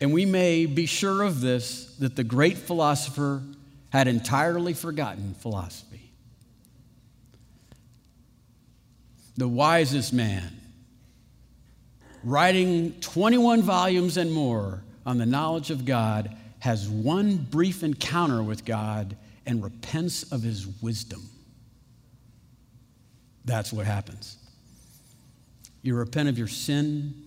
And 0.00 0.12
we 0.12 0.26
may 0.26 0.66
be 0.66 0.86
sure 0.86 1.22
of 1.22 1.40
this 1.40 1.94
that 2.00 2.16
the 2.16 2.24
great 2.24 2.58
philosopher 2.58 3.42
had 3.90 4.08
entirely 4.08 4.74
forgotten 4.74 5.34
philosophy. 5.34 6.10
The 9.36 9.48
wisest 9.48 10.12
man, 10.12 10.60
writing 12.24 12.92
21 13.00 13.62
volumes 13.62 14.16
and 14.16 14.32
more 14.32 14.82
on 15.06 15.18
the 15.18 15.26
knowledge 15.26 15.70
of 15.70 15.84
God, 15.84 16.36
has 16.58 16.88
one 16.88 17.36
brief 17.36 17.82
encounter 17.82 18.42
with 18.42 18.64
God 18.64 19.16
and 19.46 19.62
repents 19.62 20.24
of 20.32 20.42
his 20.42 20.66
wisdom. 20.82 21.22
That's 23.44 23.72
what 23.72 23.86
happens. 23.86 24.38
You 25.82 25.94
repent 25.94 26.28
of 26.28 26.38
your 26.38 26.48
sin, 26.48 27.23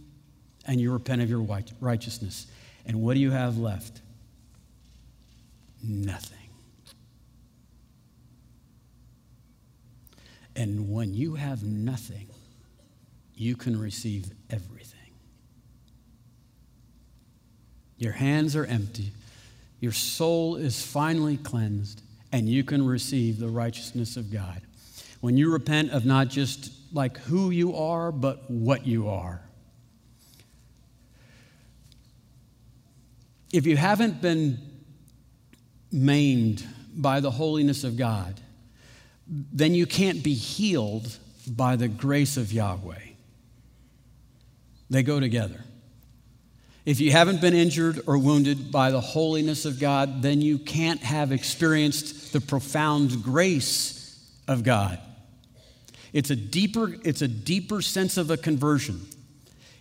and 0.68 0.80
you 0.82 0.92
repent 0.92 1.22
of 1.22 1.30
your 1.30 1.40
righteousness. 1.80 2.48
And 2.86 3.02
what 3.02 3.14
do 3.14 3.20
you 3.20 3.32
have 3.32 3.58
left? 3.58 4.02
Nothing. 5.82 6.38
And 10.56 10.92
when 10.92 11.14
you 11.14 11.36
have 11.36 11.64
nothing, 11.64 12.28
you 13.36 13.56
can 13.56 13.80
receive 13.80 14.32
everything. 14.50 14.98
Your 17.98 18.14
hands 18.14 18.56
are 18.56 18.66
empty, 18.66 19.12
your 19.80 19.92
soul 19.92 20.56
is 20.56 20.84
finally 20.84 21.38
cleansed, 21.38 22.02
and 22.32 22.50
you 22.50 22.64
can 22.64 22.86
receive 22.86 23.40
the 23.40 23.48
righteousness 23.48 24.18
of 24.18 24.32
God. 24.32 24.62
When 25.22 25.38
you 25.38 25.52
repent 25.52 25.92
of 25.92 26.06
not 26.06 26.30
just 26.30 26.72
like 26.94 27.18
who 27.20 27.52
you 27.52 27.76
are, 27.76 28.12
but 28.12 28.50
what 28.50 28.86
you 28.86 29.10
are. 29.10 29.47
If 33.52 33.66
you 33.66 33.78
haven't 33.78 34.22
been 34.22 34.60
maimed 35.92 36.66
by 36.94 37.20
the 37.20 37.32
holiness 37.32 37.84
of 37.84 37.98
God, 37.98 38.40
then 39.28 39.74
you 39.74 39.86
can't 39.86 40.24
be 40.24 40.34
healed 40.34 41.18
by 41.48 41.76
the 41.76 41.88
grace 41.88 42.38
of 42.38 42.52
Yahweh. 42.52 42.96
They 44.90 45.04
go 45.04 45.20
together. 45.20 45.64
If 46.86 47.02
you 47.02 47.12
haven't 47.12 47.42
been 47.42 47.54
injured 47.54 48.00
or 48.08 48.18
wounded 48.18 48.72
by 48.72 48.92
the 48.92 49.02
holiness 49.02 49.66
of 49.66 49.80
God, 49.80 50.22
then 50.22 50.40
you 50.40 50.58
can't 50.58 51.02
have 51.02 51.34
experienced 51.34 52.32
the 52.32 52.40
profound 52.40 53.22
grace 53.24 54.26
of 54.48 54.64
God. 54.64 55.00
It's 56.14 56.30
a 56.30 56.36
deeper, 56.36 56.96
it's 57.04 57.22
a 57.22 57.28
deeper 57.28 57.82
sense 57.82 58.16
of 58.16 58.32
a 58.32 58.38
conversion. 58.38 59.06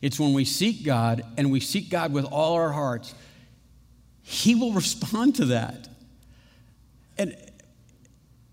It's 0.03 0.19
when 0.19 0.33
we 0.33 0.45
seek 0.45 0.85
God 0.85 1.23
and 1.37 1.53
we 1.53 1.61
seek 1.61 1.91
God 1.91 2.13
with 2.13 2.25
all 2.25 2.55
our 2.55 2.73
hearts 2.73 3.15
he 4.29 4.57
will 4.57 4.73
respond 4.73 5.37
to 5.37 5.45
that. 5.47 5.89
And 7.17 7.37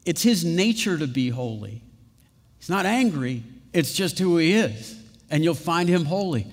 it's 0.05 0.21
his 0.21 0.45
nature 0.45 0.99
to 0.99 1.07
be 1.07 1.29
holy. 1.29 1.81
He's 2.59 2.69
not 2.69 2.85
angry, 2.85 3.43
it's 3.73 3.91
just 3.91 4.19
who 4.19 4.37
he 4.37 4.53
is. 4.53 4.95
And 5.31 5.43
you'll 5.43 5.55
find 5.55 5.89
him 5.89 6.05
holy. 6.05 6.45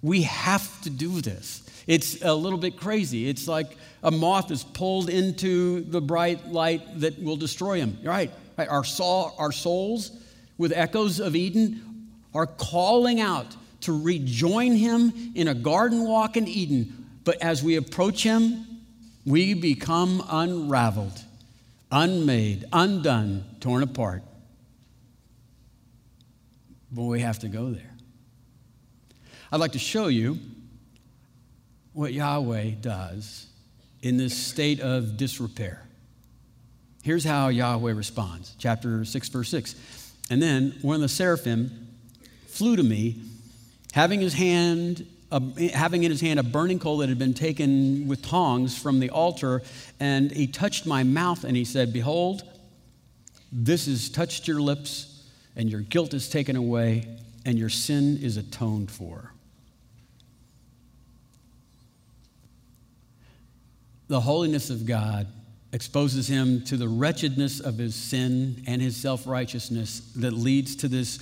We 0.00 0.22
have 0.22 0.80
to 0.82 0.90
do 0.90 1.20
this. 1.20 1.62
It's 1.86 2.22
a 2.22 2.34
little 2.34 2.58
bit 2.58 2.78
crazy. 2.78 3.28
It's 3.28 3.46
like 3.46 3.76
a 4.02 4.10
moth 4.10 4.50
is 4.50 4.64
pulled 4.64 5.10
into 5.10 5.82
the 5.82 6.00
bright 6.00 6.48
light 6.48 7.00
that 7.00 7.22
will 7.22 7.36
destroy 7.36 7.78
him. 7.78 7.98
Right. 8.02 8.30
right. 8.56 8.68
Our, 8.68 8.84
soul, 8.84 9.34
our 9.36 9.52
souls, 9.52 10.12
with 10.56 10.72
echoes 10.72 11.20
of 11.20 11.36
Eden, 11.36 12.08
are 12.34 12.46
calling 12.46 13.20
out 13.20 13.54
to 13.82 14.02
rejoin 14.02 14.72
him 14.72 15.12
in 15.34 15.48
a 15.48 15.54
garden 15.54 16.04
walk 16.04 16.38
in 16.38 16.48
Eden. 16.48 17.01
But 17.24 17.40
as 17.42 17.62
we 17.62 17.76
approach 17.76 18.22
him, 18.22 18.66
we 19.24 19.54
become 19.54 20.24
unraveled, 20.28 21.22
unmade, 21.90 22.64
undone, 22.72 23.44
torn 23.60 23.82
apart. 23.82 24.22
But 26.90 27.04
we 27.04 27.20
have 27.20 27.38
to 27.40 27.48
go 27.48 27.70
there. 27.70 27.94
I'd 29.50 29.60
like 29.60 29.72
to 29.72 29.78
show 29.78 30.08
you 30.08 30.38
what 31.92 32.12
Yahweh 32.12 32.70
does 32.80 33.46
in 34.00 34.16
this 34.16 34.36
state 34.36 34.80
of 34.80 35.16
disrepair. 35.16 35.86
Here's 37.02 37.24
how 37.24 37.48
Yahweh 37.48 37.92
responds, 37.92 38.54
chapter 38.58 39.04
6, 39.04 39.28
verse 39.28 39.48
6. 39.48 39.74
And 40.30 40.40
then 40.42 40.78
one 40.82 40.96
of 40.96 41.00
the 41.00 41.08
seraphim 41.08 41.88
flew 42.46 42.76
to 42.76 42.82
me, 42.82 43.22
having 43.92 44.20
his 44.20 44.34
hand 44.34 45.06
having 45.72 46.04
in 46.04 46.10
his 46.10 46.20
hand 46.20 46.38
a 46.38 46.42
burning 46.42 46.78
coal 46.78 46.98
that 46.98 47.08
had 47.08 47.18
been 47.18 47.34
taken 47.34 48.06
with 48.06 48.22
tongs 48.22 48.76
from 48.76 49.00
the 49.00 49.10
altar, 49.10 49.62
and 50.00 50.30
he 50.30 50.46
touched 50.46 50.86
my 50.86 51.02
mouth 51.02 51.44
and 51.44 51.56
he 51.56 51.64
said, 51.64 51.92
Behold, 51.92 52.42
this 53.50 53.86
has 53.86 54.08
touched 54.08 54.48
your 54.48 54.60
lips, 54.60 55.26
and 55.56 55.70
your 55.70 55.80
guilt 55.80 56.14
is 56.14 56.28
taken 56.28 56.56
away, 56.56 57.06
and 57.44 57.58
your 57.58 57.68
sin 57.68 58.18
is 58.22 58.36
atoned 58.36 58.90
for. 58.90 59.32
the 64.12 64.20
holiness 64.20 64.68
of 64.68 64.84
God 64.84 65.26
exposes 65.72 66.28
him 66.28 66.62
to 66.64 66.76
the 66.76 66.86
wretchedness 66.86 67.60
of 67.60 67.78
his 67.78 67.94
sin 67.94 68.62
and 68.66 68.82
his 68.82 68.94
self 68.94 69.26
righteousness 69.26 70.00
that 70.16 70.32
leads 70.32 70.76
to 70.76 70.86
this 70.86 71.18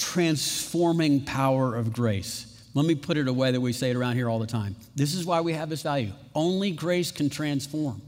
transforming 0.00 1.24
power 1.24 1.76
of 1.76 1.92
grace. 1.92 2.46
Let 2.74 2.86
me 2.86 2.94
put 2.94 3.16
it 3.16 3.28
a 3.28 3.32
way 3.32 3.50
that 3.50 3.60
we 3.60 3.72
say 3.72 3.90
it 3.90 3.96
around 3.96 4.16
here 4.16 4.28
all 4.28 4.38
the 4.38 4.46
time. 4.46 4.76
This 4.94 5.14
is 5.14 5.26
why 5.26 5.40
we 5.40 5.52
have 5.52 5.68
this 5.68 5.82
value. 5.82 6.12
Only 6.34 6.70
grace 6.70 7.10
can 7.12 7.30
transform. 7.30 8.00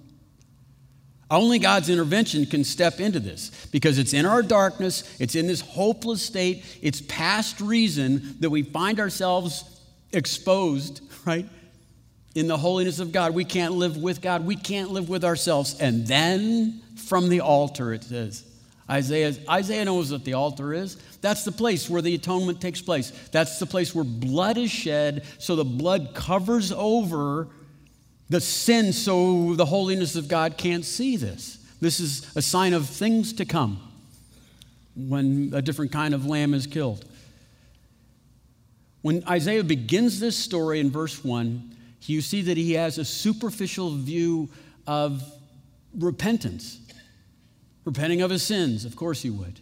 Only 1.31 1.59
God's 1.59 1.89
intervention 1.89 2.47
can 2.47 2.63
step 2.63 3.01
into 3.01 3.19
this 3.19 3.51
because 3.73 3.99
it's 3.99 4.13
in 4.13 4.27
our 4.27 4.43
darkness, 4.43 5.03
it's 5.19 5.35
in 5.35 5.47
this 5.47 5.61
hopeless 5.61 6.23
state, 6.23 6.65
it's 6.83 7.01
past 7.01 7.61
reason 7.61 8.37
that 8.41 8.51
we 8.51 8.63
find 8.63 9.01
ourselves 9.01 9.65
exposed, 10.13 11.01
right? 11.27 11.47
in 12.35 12.49
the 12.49 12.57
holiness 12.57 12.99
of 12.99 13.13
God. 13.13 13.35
We 13.35 13.45
can't 13.45 13.75
live 13.75 13.97
with 13.97 14.21
God. 14.21 14.47
We 14.47 14.57
can't 14.57 14.91
live 14.91 15.09
with 15.09 15.25
ourselves. 15.25 15.79
And 15.79 16.07
then 16.07 16.81
from 16.97 17.29
the 17.29 17.41
altar, 17.41 17.93
it 17.93 18.05
says, 18.05 18.45
Isaiah, 18.93 19.35
Isaiah 19.49 19.87
knows 19.87 20.13
what 20.13 20.25
the 20.25 20.35
altar 20.35 20.75
is. 20.75 20.97
That's 21.23 21.45
the 21.45 21.53
place 21.53 21.89
where 21.89 22.03
the 22.03 22.15
atonement 22.15 22.61
takes 22.61 22.83
place. 22.83 23.11
That's 23.33 23.59
the 23.59 23.65
place 23.65 23.95
where 23.95 24.05
blood 24.05 24.59
is 24.59 24.71
shed, 24.71 25.25
so 25.39 25.57
the 25.57 25.65
blood 25.65 26.15
covers 26.15 26.73
over 26.73 27.49
the 28.29 28.41
sin, 28.41 28.93
so 28.93 29.55
the 29.55 29.65
holiness 29.65 30.15
of 30.15 30.29
God 30.29 30.59
can't 30.59 30.85
see 30.85 31.17
this. 31.17 31.59
This 31.81 32.01
is 32.01 32.31
a 32.37 32.43
sign 32.43 32.75
of 32.75 32.87
things 32.87 33.33
to 33.35 33.47
come 33.47 33.81
when 34.95 35.53
a 35.55 35.63
different 35.63 35.91
kind 35.91 36.13
of 36.13 36.27
lamb 36.27 36.53
is 36.53 36.67
killed. 36.67 37.05
When 39.01 39.25
Isaiah 39.27 39.65
begins 39.65 40.21
this 40.21 40.37
story 40.37 40.81
in 40.81 40.91
verse 40.91 41.25
1, 41.25 41.77
you 42.03 42.21
see 42.21 42.43
that 42.43 42.57
he 42.57 42.75
has 42.75 42.99
a 42.99 43.05
superficial 43.05 43.91
view 43.97 44.51
of 44.87 45.23
repentance, 45.99 46.79
repenting 47.85 48.23
of 48.23 48.31
his 48.31 48.43
sins. 48.43 48.85
Of 48.85 48.97
course, 48.97 49.23
he 49.23 49.31
would. 49.31 49.61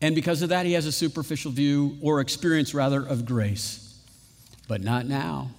And 0.00 0.14
because 0.14 0.42
of 0.42 0.48
that, 0.48 0.66
he 0.66 0.72
has 0.72 0.86
a 0.86 0.92
superficial 0.92 1.50
view 1.50 1.98
or 2.00 2.20
experience, 2.20 2.74
rather, 2.74 3.04
of 3.04 3.26
grace. 3.26 4.02
But 4.66 4.82
not 4.82 5.06
now. 5.06 5.50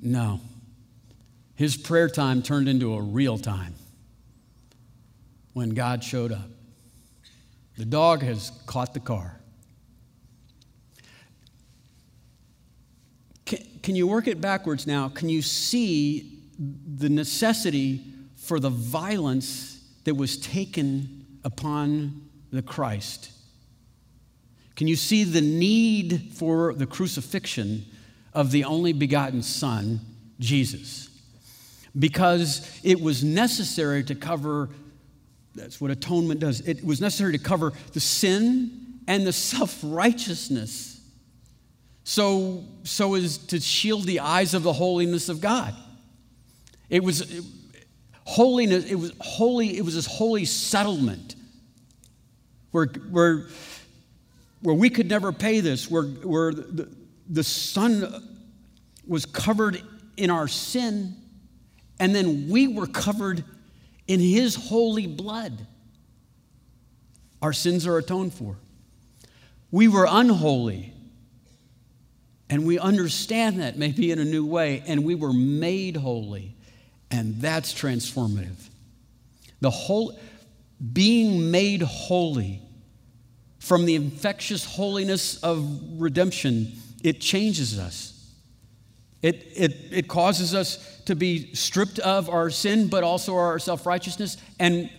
No. 0.00 0.40
His 1.54 1.76
prayer 1.76 2.08
time 2.08 2.42
turned 2.42 2.68
into 2.68 2.94
a 2.94 3.00
real 3.00 3.38
time 3.38 3.74
when 5.54 5.70
God 5.70 6.04
showed 6.04 6.32
up. 6.32 6.50
The 7.76 7.84
dog 7.84 8.22
has 8.22 8.52
caught 8.66 8.94
the 8.94 9.00
car. 9.00 9.38
can 13.82 13.96
you 13.96 14.06
work 14.06 14.26
it 14.28 14.38
backwards 14.38 14.86
now? 14.86 15.08
Can 15.08 15.30
you 15.30 15.40
see 15.40 16.40
the 16.58 17.08
necessity 17.08 18.04
for 18.48 18.58
the 18.58 18.70
violence 18.70 19.78
that 20.04 20.14
was 20.14 20.38
taken 20.38 21.26
upon 21.44 22.22
the 22.50 22.62
Christ? 22.62 23.30
Can 24.74 24.88
you 24.88 24.96
see 24.96 25.22
the 25.22 25.42
need 25.42 26.32
for 26.32 26.72
the 26.72 26.86
crucifixion 26.86 27.84
of 28.32 28.50
the 28.50 28.64
only 28.64 28.94
begotten 28.94 29.42
Son, 29.42 30.00
Jesus? 30.40 31.10
Because 31.98 32.80
it 32.82 32.98
was 32.98 33.22
necessary 33.22 34.02
to 34.04 34.14
cover, 34.14 34.70
that's 35.54 35.78
what 35.78 35.90
atonement 35.90 36.40
does, 36.40 36.66
it 36.66 36.82
was 36.82 37.02
necessary 37.02 37.32
to 37.32 37.38
cover 37.38 37.74
the 37.92 38.00
sin 38.00 39.00
and 39.06 39.26
the 39.26 39.32
self 39.52 39.78
righteousness 39.82 41.02
so, 42.04 42.64
so 42.84 43.14
as 43.14 43.36
to 43.36 43.60
shield 43.60 44.04
the 44.04 44.20
eyes 44.20 44.54
of 44.54 44.62
the 44.62 44.72
holiness 44.72 45.28
of 45.28 45.42
God. 45.42 45.74
It 46.88 47.04
was 47.04 47.44
holiness, 48.28 48.84
it 48.84 48.96
was 48.96 49.12
holy, 49.20 49.78
it 49.78 49.82
was 49.82 49.94
this 49.94 50.04
holy 50.04 50.44
settlement 50.44 51.34
where, 52.72 52.84
where, 53.10 53.46
where 54.60 54.74
we 54.74 54.90
could 54.90 55.08
never 55.08 55.32
pay 55.32 55.60
this, 55.60 55.90
where, 55.90 56.02
where 56.02 56.52
the, 56.52 56.94
the 57.30 57.42
Son 57.42 58.22
was 59.06 59.24
covered 59.24 59.80
in 60.18 60.28
our 60.28 60.46
sin, 60.46 61.16
and 61.98 62.14
then 62.14 62.50
we 62.50 62.68
were 62.68 62.86
covered 62.86 63.42
in 64.06 64.20
His 64.20 64.54
holy 64.54 65.06
blood. 65.06 65.66
Our 67.40 67.54
sins 67.54 67.86
are 67.86 67.96
atoned 67.96 68.34
for. 68.34 68.58
We 69.70 69.88
were 69.88 70.06
unholy 70.08 70.92
and 72.50 72.66
we 72.66 72.78
understand 72.78 73.60
that 73.60 73.76
maybe 73.76 74.10
in 74.10 74.18
a 74.18 74.24
new 74.24 74.44
way, 74.44 74.82
and 74.86 75.04
we 75.04 75.14
were 75.14 75.32
made 75.32 75.96
holy. 75.96 76.54
And 77.10 77.40
that's 77.40 77.72
transformative. 77.72 78.68
The 79.60 79.70
whole 79.70 80.18
being 80.92 81.50
made 81.50 81.82
holy 81.82 82.60
from 83.58 83.86
the 83.86 83.96
infectious 83.96 84.64
holiness 84.64 85.42
of 85.42 85.66
redemption, 86.00 86.72
it 87.02 87.20
changes 87.20 87.78
us. 87.78 88.14
It, 89.20 89.46
it, 89.56 89.76
it 89.90 90.08
causes 90.08 90.54
us 90.54 91.00
to 91.06 91.16
be 91.16 91.52
stripped 91.54 91.98
of 91.98 92.30
our 92.30 92.50
sin, 92.50 92.88
but 92.88 93.02
also 93.02 93.34
our 93.36 93.58
self 93.58 93.84
righteousness. 93.84 94.36
And, 94.60 94.90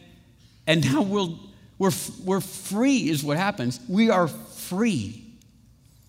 and 0.68 0.84
now 0.94 1.02
we'll, 1.04 1.40
we're, 1.78 1.92
we're 2.26 2.42
free, 2.42 3.10
is 3.10 3.24
what 3.24 3.38
happens. 3.38 3.80
We 3.88 4.10
are 4.10 4.28
free. 4.28 5.26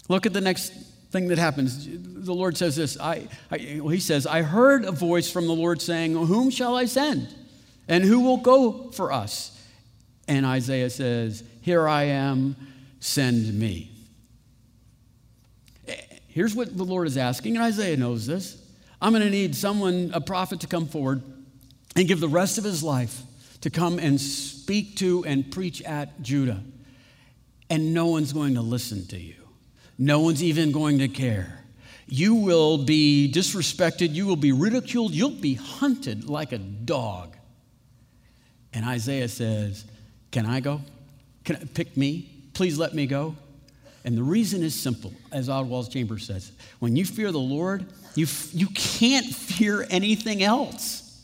Look 0.09 0.27
at 0.27 0.33
the 0.33 0.41
next 0.41 0.73
thing 1.11 1.29
that 1.29 1.39
happens. 1.39 1.87
The 1.87 2.33
Lord 2.33 2.57
says 2.57 2.77
this. 2.77 2.99
I, 2.99 3.29
I 3.51 3.81
well, 3.81 3.89
he 3.89 4.01
says, 4.01 4.27
I 4.27 4.43
heard 4.43 4.85
a 4.85 4.93
voice 4.93 5.31
from 5.31 5.47
the 5.47 5.55
Lord 5.55 5.83
saying, 5.83 6.15
Whom 6.15 6.51
shall 6.51 6.77
I 6.77 6.87
send? 6.87 7.29
And 7.89 8.05
who 8.05 8.21
will 8.21 8.39
go 8.39 8.91
for 8.93 9.13
us? 9.13 9.57
And 10.29 10.47
Isaiah 10.47 10.91
says, 10.91 11.43
Here 11.61 11.89
I 11.89 12.05
am, 12.05 12.57
send 13.01 13.53
me. 13.59 13.91
Eh, 15.89 15.97
here's 16.29 16.55
what 16.55 16.77
the 16.77 16.85
Lord 16.85 17.07
is 17.09 17.17
asking, 17.17 17.57
and 17.57 17.65
Isaiah 17.65 17.97
knows 17.97 18.27
this. 18.27 18.57
I'm 19.03 19.13
going 19.13 19.25
to 19.25 19.31
need 19.31 19.57
someone, 19.57 20.11
a 20.15 20.21
prophet, 20.21 20.61
to 20.61 20.67
come 20.67 20.87
forward 20.87 21.23
and 21.97 22.07
give 22.07 22.21
the 22.21 22.29
rest 22.29 22.59
of 22.59 22.65
his 22.65 22.83
life 22.83 23.23
to 23.63 23.71
come 23.71 23.99
and 23.99 24.21
speak 24.21 24.97
to 24.97 25.25
and 25.25 25.51
preach 25.51 25.83
at 25.83 26.23
Judah. 26.23 26.63
And 27.69 27.95
no 27.95 28.07
one's 28.07 28.33
going 28.33 28.55
to 28.55 28.63
listen 28.63 29.07
to 29.09 29.19
you. 29.19 29.40
No 30.03 30.21
one's 30.21 30.43
even 30.43 30.73
going 30.73 30.99
to 31.01 31.09
care. 31.09 31.63
You 32.09 32.35
will 32.35 32.79
be 32.79 33.31
disrespected. 33.33 34.15
You 34.15 34.27
will 34.27 34.35
be 34.35 34.51
ridiculed. 34.51 35.13
You'll 35.13 35.31
be 35.31 35.55
hunted 35.55 36.29
like 36.29 36.53
a 36.53 36.59
dog. 36.59 37.37
And 38.73 38.87
Isaiah 38.87 39.29
says, 39.29 39.85
Can 40.31 40.47
I 40.47 40.61
go? 40.61 40.81
Can 41.45 41.57
I 41.57 41.65
pick 41.75 41.99
me? 41.99 42.31
Please 42.55 42.79
let 42.79 42.95
me 42.95 43.07
go. 43.07 43.37
And 44.03 44.17
the 44.17 44.23
reason 44.23 44.63
is 44.63 44.75
simple, 44.75 45.13
as 45.31 45.51
Oswald 45.51 45.93
Chambers 45.93 46.27
says. 46.27 46.51
When 46.79 46.97
you 46.97 47.05
fear 47.05 47.31
the 47.31 47.39
Lord, 47.39 47.85
you, 48.15 48.27
you 48.53 48.69
can't 48.69 49.27
fear 49.27 49.87
anything 49.91 50.43
else. 50.43 51.23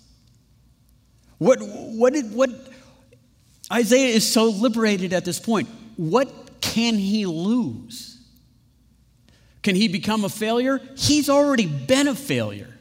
What, 1.39 1.61
what, 1.63 2.13
did, 2.13 2.35
what, 2.35 2.51
Isaiah 3.73 4.15
is 4.15 4.31
so 4.31 4.51
liberated 4.51 5.15
at 5.15 5.25
this 5.25 5.41
point. 5.41 5.71
What 5.97 6.61
can 6.61 6.97
he 6.97 7.25
lose? 7.25 8.16
Can 9.67 9.75
he 9.75 9.89
become 9.89 10.25
a 10.25 10.29
failure? 10.29 10.81
He's 10.97 11.29
already 11.29 11.67
been 11.67 12.07
a 12.07 12.15
failure. 12.15 12.73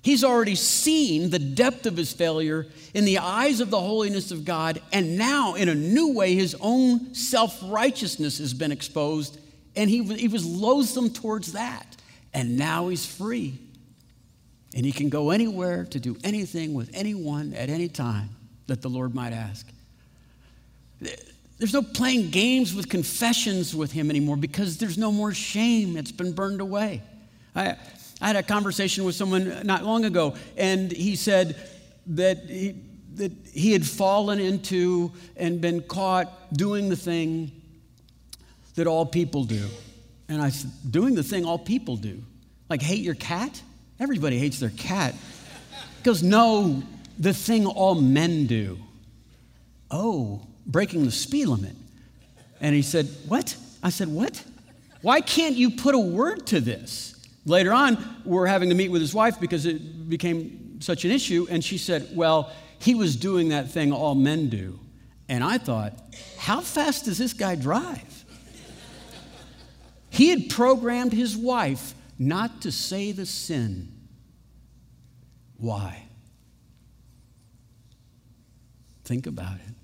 He's 0.00 0.22
already 0.22 0.54
seen 0.54 1.30
the 1.30 1.40
depth 1.40 1.86
of 1.86 1.96
his 1.96 2.12
failure 2.12 2.68
in 2.94 3.04
the 3.04 3.18
eyes 3.18 3.58
of 3.58 3.70
the 3.70 3.80
holiness 3.80 4.30
of 4.30 4.44
God, 4.44 4.80
and 4.92 5.18
now, 5.18 5.56
in 5.56 5.68
a 5.68 5.74
new 5.74 6.12
way, 6.12 6.36
his 6.36 6.54
own 6.60 7.16
self 7.16 7.58
righteousness 7.64 8.38
has 8.38 8.54
been 8.54 8.70
exposed, 8.70 9.40
and 9.74 9.90
he, 9.90 10.04
he 10.04 10.28
was 10.28 10.46
loathsome 10.46 11.10
towards 11.10 11.54
that. 11.54 11.96
And 12.32 12.56
now 12.56 12.86
he's 12.86 13.04
free. 13.04 13.58
And 14.76 14.86
he 14.86 14.92
can 14.92 15.08
go 15.08 15.30
anywhere 15.30 15.84
to 15.86 15.98
do 15.98 16.16
anything 16.22 16.74
with 16.74 16.90
anyone 16.94 17.54
at 17.54 17.70
any 17.70 17.88
time 17.88 18.28
that 18.68 18.82
the 18.82 18.88
Lord 18.88 19.16
might 19.16 19.32
ask. 19.32 19.66
There's 21.58 21.72
no 21.72 21.82
playing 21.82 22.30
games 22.30 22.74
with 22.74 22.88
confessions 22.88 23.74
with 23.74 23.90
him 23.90 24.10
anymore 24.10 24.36
because 24.36 24.78
there's 24.78 24.96
no 24.96 25.10
more 25.10 25.32
shame. 25.34 25.96
It's 25.96 26.12
been 26.12 26.32
burned 26.32 26.60
away. 26.60 27.02
I, 27.54 27.76
I 28.20 28.26
had 28.28 28.36
a 28.36 28.42
conversation 28.42 29.04
with 29.04 29.16
someone 29.16 29.66
not 29.66 29.84
long 29.84 30.04
ago, 30.04 30.36
and 30.56 30.90
he 30.90 31.16
said 31.16 31.56
that 32.06 32.38
he, 32.48 32.76
that 33.14 33.32
he 33.52 33.72
had 33.72 33.84
fallen 33.84 34.38
into 34.38 35.12
and 35.36 35.60
been 35.60 35.82
caught 35.82 36.52
doing 36.52 36.88
the 36.88 36.96
thing 36.96 37.50
that 38.76 38.86
all 38.86 39.04
people 39.04 39.44
do. 39.44 39.66
And 40.28 40.40
I 40.40 40.50
said, 40.50 40.70
Doing 40.88 41.14
the 41.14 41.22
thing 41.22 41.44
all 41.44 41.58
people 41.58 41.96
do? 41.96 42.22
Like 42.68 42.82
hate 42.82 43.00
your 43.00 43.14
cat? 43.14 43.60
Everybody 43.98 44.38
hates 44.38 44.60
their 44.60 44.70
cat. 44.70 45.14
He 45.96 46.02
goes, 46.04 46.22
No, 46.22 46.82
the 47.18 47.34
thing 47.34 47.66
all 47.66 47.96
men 47.96 48.46
do. 48.46 48.78
Oh, 49.90 50.42
breaking 50.68 51.04
the 51.04 51.10
speed 51.10 51.46
limit. 51.46 51.74
And 52.60 52.74
he 52.74 52.82
said, 52.82 53.08
What? 53.26 53.56
I 53.82 53.90
said, 53.90 54.08
What? 54.08 54.44
Why 55.00 55.20
can't 55.20 55.56
you 55.56 55.70
put 55.70 55.94
a 55.94 55.98
word 55.98 56.46
to 56.48 56.60
this? 56.60 57.14
Later 57.46 57.72
on, 57.72 58.22
we're 58.24 58.46
having 58.46 58.68
to 58.68 58.74
meet 58.74 58.90
with 58.90 59.00
his 59.00 59.14
wife 59.14 59.40
because 59.40 59.64
it 59.64 60.08
became 60.08 60.80
such 60.80 61.04
an 61.04 61.10
issue. 61.10 61.46
And 61.48 61.64
she 61.64 61.78
said, 61.78 62.08
Well, 62.12 62.52
he 62.78 62.94
was 62.94 63.16
doing 63.16 63.48
that 63.48 63.70
thing 63.70 63.92
all 63.92 64.14
men 64.14 64.48
do. 64.48 64.78
And 65.28 65.42
I 65.42 65.58
thought, 65.58 65.94
How 66.36 66.60
fast 66.60 67.06
does 67.06 67.18
this 67.18 67.32
guy 67.32 67.54
drive? 67.54 68.24
He 70.10 70.30
had 70.30 70.48
programmed 70.48 71.12
his 71.12 71.36
wife 71.36 71.94
not 72.18 72.62
to 72.62 72.72
say 72.72 73.12
the 73.12 73.26
sin. 73.26 73.92
Why? 75.56 76.04
Think 79.04 79.26
about 79.26 79.54
it. 79.54 79.74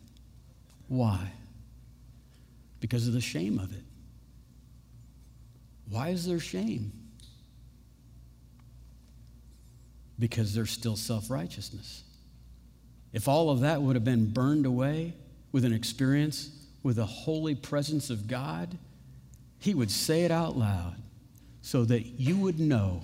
Why? 0.94 1.33
Because 2.78 3.09
of 3.09 3.14
the 3.14 3.20
shame 3.20 3.59
of 3.59 3.72
it. 3.72 3.83
Why 5.88 6.11
is 6.11 6.24
there 6.24 6.38
shame? 6.38 6.92
Because 10.18 10.54
there's 10.54 10.70
still 10.70 10.94
self 10.94 11.30
righteousness. 11.30 12.04
If 13.12 13.26
all 13.26 13.50
of 13.50 13.61
that 13.61 13.83
would 13.83 13.96
have 13.96 14.04
been 14.04 14.26
burned 14.30 14.66
away 14.66 15.14
with 15.50 15.64
an 15.64 15.72
experience 15.72 16.50
with 16.85 16.96
the 16.96 17.07
holy 17.07 17.57
presence 17.57 18.11
of 18.11 18.28
God, 18.28 18.78
he 19.59 19.74
would 19.74 19.90
say 19.90 20.24
it 20.24 20.30
out 20.30 20.57
loud 20.57 20.96
so 21.62 21.85
that 21.87 22.07
you 22.20 22.37
would 22.37 22.61
know 22.61 23.02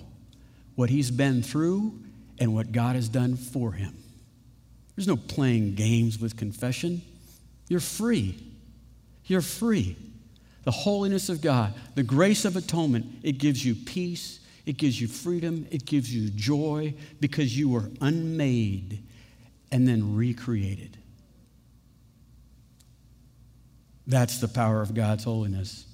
what 0.75 0.89
he's 0.89 1.11
been 1.11 1.43
through 1.43 1.99
and 2.39 2.53
what 2.53 2.71
God 2.71 2.95
has 2.95 3.09
done 3.09 3.35
for 3.35 3.73
him. 3.73 3.97
There's 4.95 5.07
no 5.07 5.17
playing 5.17 5.75
games 5.75 6.19
with 6.19 6.37
confession. 6.37 7.01
You're 7.71 7.79
free. 7.79 8.35
You're 9.27 9.39
free. 9.39 9.95
The 10.65 10.71
holiness 10.71 11.29
of 11.29 11.39
God, 11.39 11.73
the 11.95 12.03
grace 12.03 12.43
of 12.43 12.57
atonement, 12.57 13.05
it 13.23 13.37
gives 13.37 13.65
you 13.65 13.75
peace, 13.75 14.41
it 14.65 14.75
gives 14.75 14.99
you 14.99 15.07
freedom, 15.07 15.65
it 15.71 15.85
gives 15.85 16.13
you 16.13 16.29
joy 16.31 16.93
because 17.21 17.57
you 17.57 17.69
were 17.69 17.89
unmade 18.01 19.01
and 19.71 19.87
then 19.87 20.17
recreated. 20.17 20.97
That's 24.05 24.41
the 24.41 24.49
power 24.49 24.81
of 24.81 24.93
God's 24.93 25.23
holiness. 25.23 25.85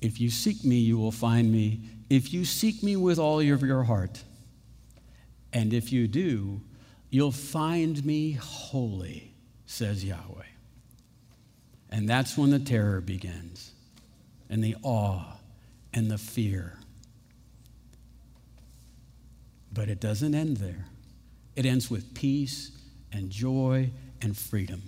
If 0.00 0.22
you 0.22 0.30
seek 0.30 0.64
me, 0.64 0.76
you 0.76 0.96
will 0.96 1.12
find 1.12 1.52
me. 1.52 1.82
If 2.08 2.32
you 2.32 2.46
seek 2.46 2.82
me 2.82 2.96
with 2.96 3.18
all 3.18 3.40
of 3.40 3.62
your 3.62 3.84
heart, 3.84 4.24
and 5.52 5.74
if 5.74 5.92
you 5.92 6.08
do, 6.08 6.62
you'll 7.10 7.30
find 7.30 8.02
me 8.06 8.32
holy, 8.32 9.33
says 9.66 10.04
Yahweh. 10.04 10.44
And 11.90 12.08
that's 12.08 12.36
when 12.36 12.50
the 12.50 12.58
terror 12.58 13.00
begins, 13.00 13.72
and 14.50 14.62
the 14.62 14.76
awe, 14.82 15.24
and 15.92 16.10
the 16.10 16.18
fear. 16.18 16.78
But 19.72 19.88
it 19.88 20.00
doesn't 20.00 20.34
end 20.34 20.56
there, 20.58 20.86
it 21.56 21.66
ends 21.66 21.90
with 21.90 22.14
peace 22.14 22.72
and 23.12 23.30
joy 23.30 23.90
and 24.20 24.36
freedom. 24.36 24.82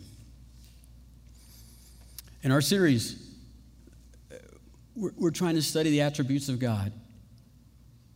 In 2.43 2.53
our 2.53 2.61
series, 2.61 3.27
we're, 4.95 5.31
trying 5.31 5.57
to 5.57 5.63
study 5.63 5.91
the 5.91 6.01
attributes 6.01 6.49
of 6.49 6.59
God. 6.59 6.93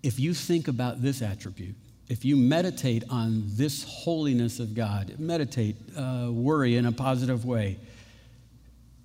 If 0.03 0.19
you 0.19 0.33
think 0.33 0.67
about 0.69 1.03
this 1.03 1.21
attribute, 1.21 1.75
if 2.11 2.25
you 2.25 2.37
meditate 2.37 3.05
on 3.09 3.45
this 3.47 3.85
holiness 3.85 4.59
of 4.59 4.75
God, 4.75 5.15
meditate, 5.21 5.77
uh, 5.97 6.29
worry 6.29 6.77
in 6.77 6.87
a 6.87 6.91
positive 6.91 7.45
way, 7.45 7.79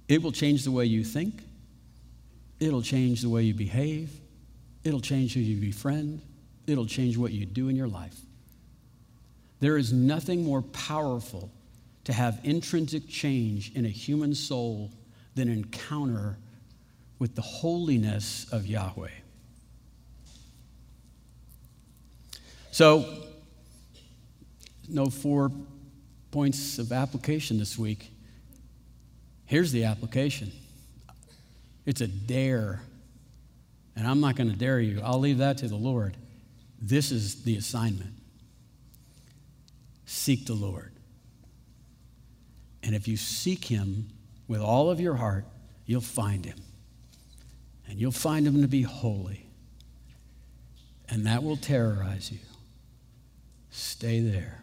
it 0.08 0.24
will 0.24 0.32
change 0.32 0.64
the 0.64 0.72
way 0.72 0.86
you 0.86 1.04
think, 1.04 1.44
it'll 2.60 2.82
change 2.82 3.22
the 3.22 3.30
way 3.30 3.44
you 3.44 3.54
behave, 3.54 4.10
it'll 4.84 5.00
change 5.00 5.36
who 5.36 5.40
you 5.40 5.62
befriend, 5.62 6.20
it'll 6.66 6.88
change 6.88 7.16
what 7.16 7.32
you 7.32 7.46
do 7.46 7.70
in 7.70 7.76
your 7.76 7.88
life. 7.88 8.20
There 9.60 9.78
is 9.78 9.94
nothing 9.94 10.44
more 10.44 10.64
powerful 10.64 11.52
to 12.06 12.14
have 12.14 12.40
intrinsic 12.44 13.08
change 13.08 13.72
in 13.76 13.86
a 13.86 13.90
human 13.90 14.34
soul 14.34 14.90
than 15.36 15.48
encounter 15.48 16.40
with 17.20 17.36
the 17.36 17.44
holiness 17.44 18.48
of 18.52 18.66
Yahweh. 18.66 19.10
So, 22.76 23.06
no 24.90 25.06
four 25.06 25.50
points 26.30 26.78
of 26.78 26.92
application 26.92 27.58
this 27.58 27.78
week. 27.78 28.12
Here's 29.46 29.72
the 29.72 29.86
application 29.86 30.52
it's 31.86 32.02
a 32.02 32.08
dare. 32.08 32.82
And 33.96 34.06
I'm 34.06 34.20
not 34.20 34.36
going 34.36 34.52
to 34.52 34.58
dare 34.58 34.82
you, 34.82 35.00
I'll 35.02 35.22
leave 35.22 35.38
that 35.38 35.60
to 35.60 35.70
the 35.70 35.78
Lord. 35.78 36.18
This 36.82 37.14
is 37.14 37.44
the 37.44 37.56
assignment 37.56 38.12
seek 40.06 40.46
the 40.46 40.54
Lord. 40.54 40.92
And 42.84 42.94
if 42.94 43.08
you 43.08 43.16
seek 43.16 43.64
Him 43.64 44.10
with 44.50 44.60
all 44.60 44.92
of 44.92 45.00
your 45.00 45.16
heart, 45.16 45.46
you'll 45.86 46.02
find 46.02 46.46
Him 46.46 46.60
and 47.88 48.02
you'll 48.02 48.12
find 48.12 48.46
him 48.46 48.62
to 48.64 48.68
be 48.68 48.82
holy. 48.82 49.48
And 51.08 51.26
that 51.26 51.42
will 51.42 51.56
terrorize 51.56 52.34
you. 52.34 52.40
Stay 53.76 54.22
there. 54.22 54.62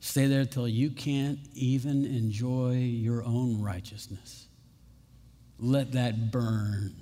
Stay 0.00 0.26
there 0.28 0.46
till 0.46 0.66
you 0.66 0.88
can't 0.88 1.38
even 1.52 2.06
enjoy 2.06 2.72
your 2.78 3.22
own 3.22 3.60
righteousness. 3.60 4.46
Let 5.58 5.92
that 5.92 6.30
burn. 6.30 6.94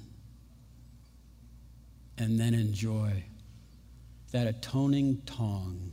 And 2.19 2.41
then 2.41 2.55
enjoy 2.55 3.23
that 4.33 4.49
atoning 4.49 5.23
tongue 5.27 5.93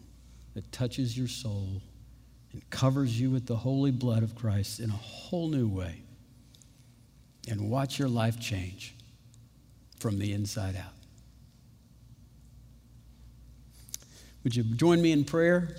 that 0.56 0.72
touches 0.72 1.16
your 1.16 1.28
soul 1.28 1.84
and 2.54 2.68
covers 2.72 3.22
you 3.22 3.30
with 3.30 3.46
the 3.46 3.56
holy 3.56 3.92
blood 3.92 4.24
of 4.24 4.34
Christ 4.34 4.80
in 4.80 4.90
a 4.90 4.94
whole 4.94 5.48
new 5.48 5.68
way 5.68 6.02
and 7.48 7.70
watch 7.70 8.00
your 8.00 8.10
life 8.10 8.40
change 8.40 8.96
from 10.00 10.18
the 10.18 10.34
inside 10.34 10.76
out. 10.76 10.97
Would 14.48 14.56
you 14.56 14.64
join 14.64 15.02
me 15.02 15.12
in 15.12 15.26
prayer? 15.26 15.76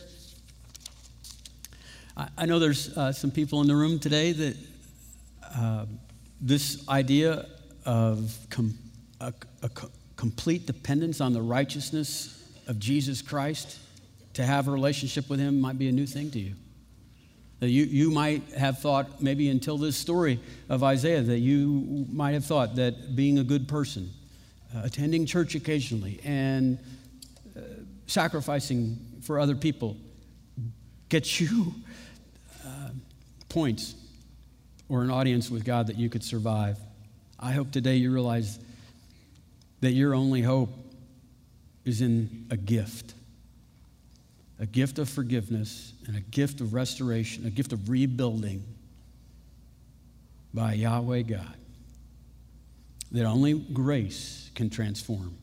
I, 2.18 2.28
I 2.36 2.44
know 2.44 2.58
there's 2.58 2.94
uh, 2.98 3.12
some 3.12 3.30
people 3.30 3.62
in 3.62 3.66
the 3.66 3.74
room 3.74 3.98
today 3.98 4.32
that 4.32 4.56
uh, 5.56 5.86
this 6.38 6.86
idea 6.86 7.46
of 7.86 8.36
com- 8.50 8.76
a, 9.22 9.32
a 9.62 9.70
complete 10.16 10.66
dependence 10.66 11.22
on 11.22 11.32
the 11.32 11.40
righteousness 11.40 12.46
of 12.66 12.78
Jesus 12.78 13.22
Christ 13.22 13.78
to 14.34 14.44
have 14.44 14.68
a 14.68 14.70
relationship 14.70 15.30
with 15.30 15.40
Him 15.40 15.62
might 15.62 15.78
be 15.78 15.88
a 15.88 15.92
new 15.92 16.06
thing 16.06 16.30
to 16.32 16.38
you. 16.38 16.52
That 17.60 17.70
you, 17.70 17.84
you 17.84 18.10
might 18.10 18.52
have 18.52 18.80
thought, 18.80 19.22
maybe 19.22 19.48
until 19.48 19.78
this 19.78 19.96
story 19.96 20.40
of 20.68 20.84
Isaiah, 20.84 21.22
that 21.22 21.38
you 21.38 22.04
might 22.12 22.32
have 22.32 22.44
thought 22.44 22.74
that 22.74 23.16
being 23.16 23.38
a 23.38 23.44
good 23.44 23.66
person, 23.66 24.10
uh, 24.76 24.82
attending 24.84 25.24
church 25.24 25.54
occasionally, 25.54 26.20
and 26.22 26.78
sacrificing 28.08 28.98
for 29.22 29.38
other 29.38 29.54
people 29.54 29.96
gets 31.08 31.40
you 31.40 31.72
uh, 32.66 32.90
points 33.48 33.94
or 34.88 35.02
an 35.02 35.10
audience 35.10 35.50
with 35.50 35.64
God 35.64 35.86
that 35.86 35.96
you 35.96 36.08
could 36.08 36.24
survive. 36.24 36.78
I 37.38 37.52
hope 37.52 37.70
today 37.70 37.96
you 37.96 38.12
realize 38.12 38.58
that 39.80 39.92
your 39.92 40.14
only 40.14 40.42
hope 40.42 40.70
is 41.84 42.00
in 42.00 42.46
a 42.50 42.56
gift 42.56 43.14
a 44.60 44.66
gift 44.66 44.98
of 44.98 45.08
forgiveness 45.08 45.92
and 46.06 46.16
a 46.16 46.20
gift 46.20 46.60
of 46.60 46.74
restoration, 46.74 47.46
a 47.46 47.50
gift 47.50 47.72
of 47.72 47.88
rebuilding 47.88 48.64
by 50.52 50.72
Yahweh 50.72 51.22
God. 51.22 51.54
That 53.12 53.24
only 53.24 53.54
grace 53.54 54.50
can 54.54 54.68
transform. 54.68 55.38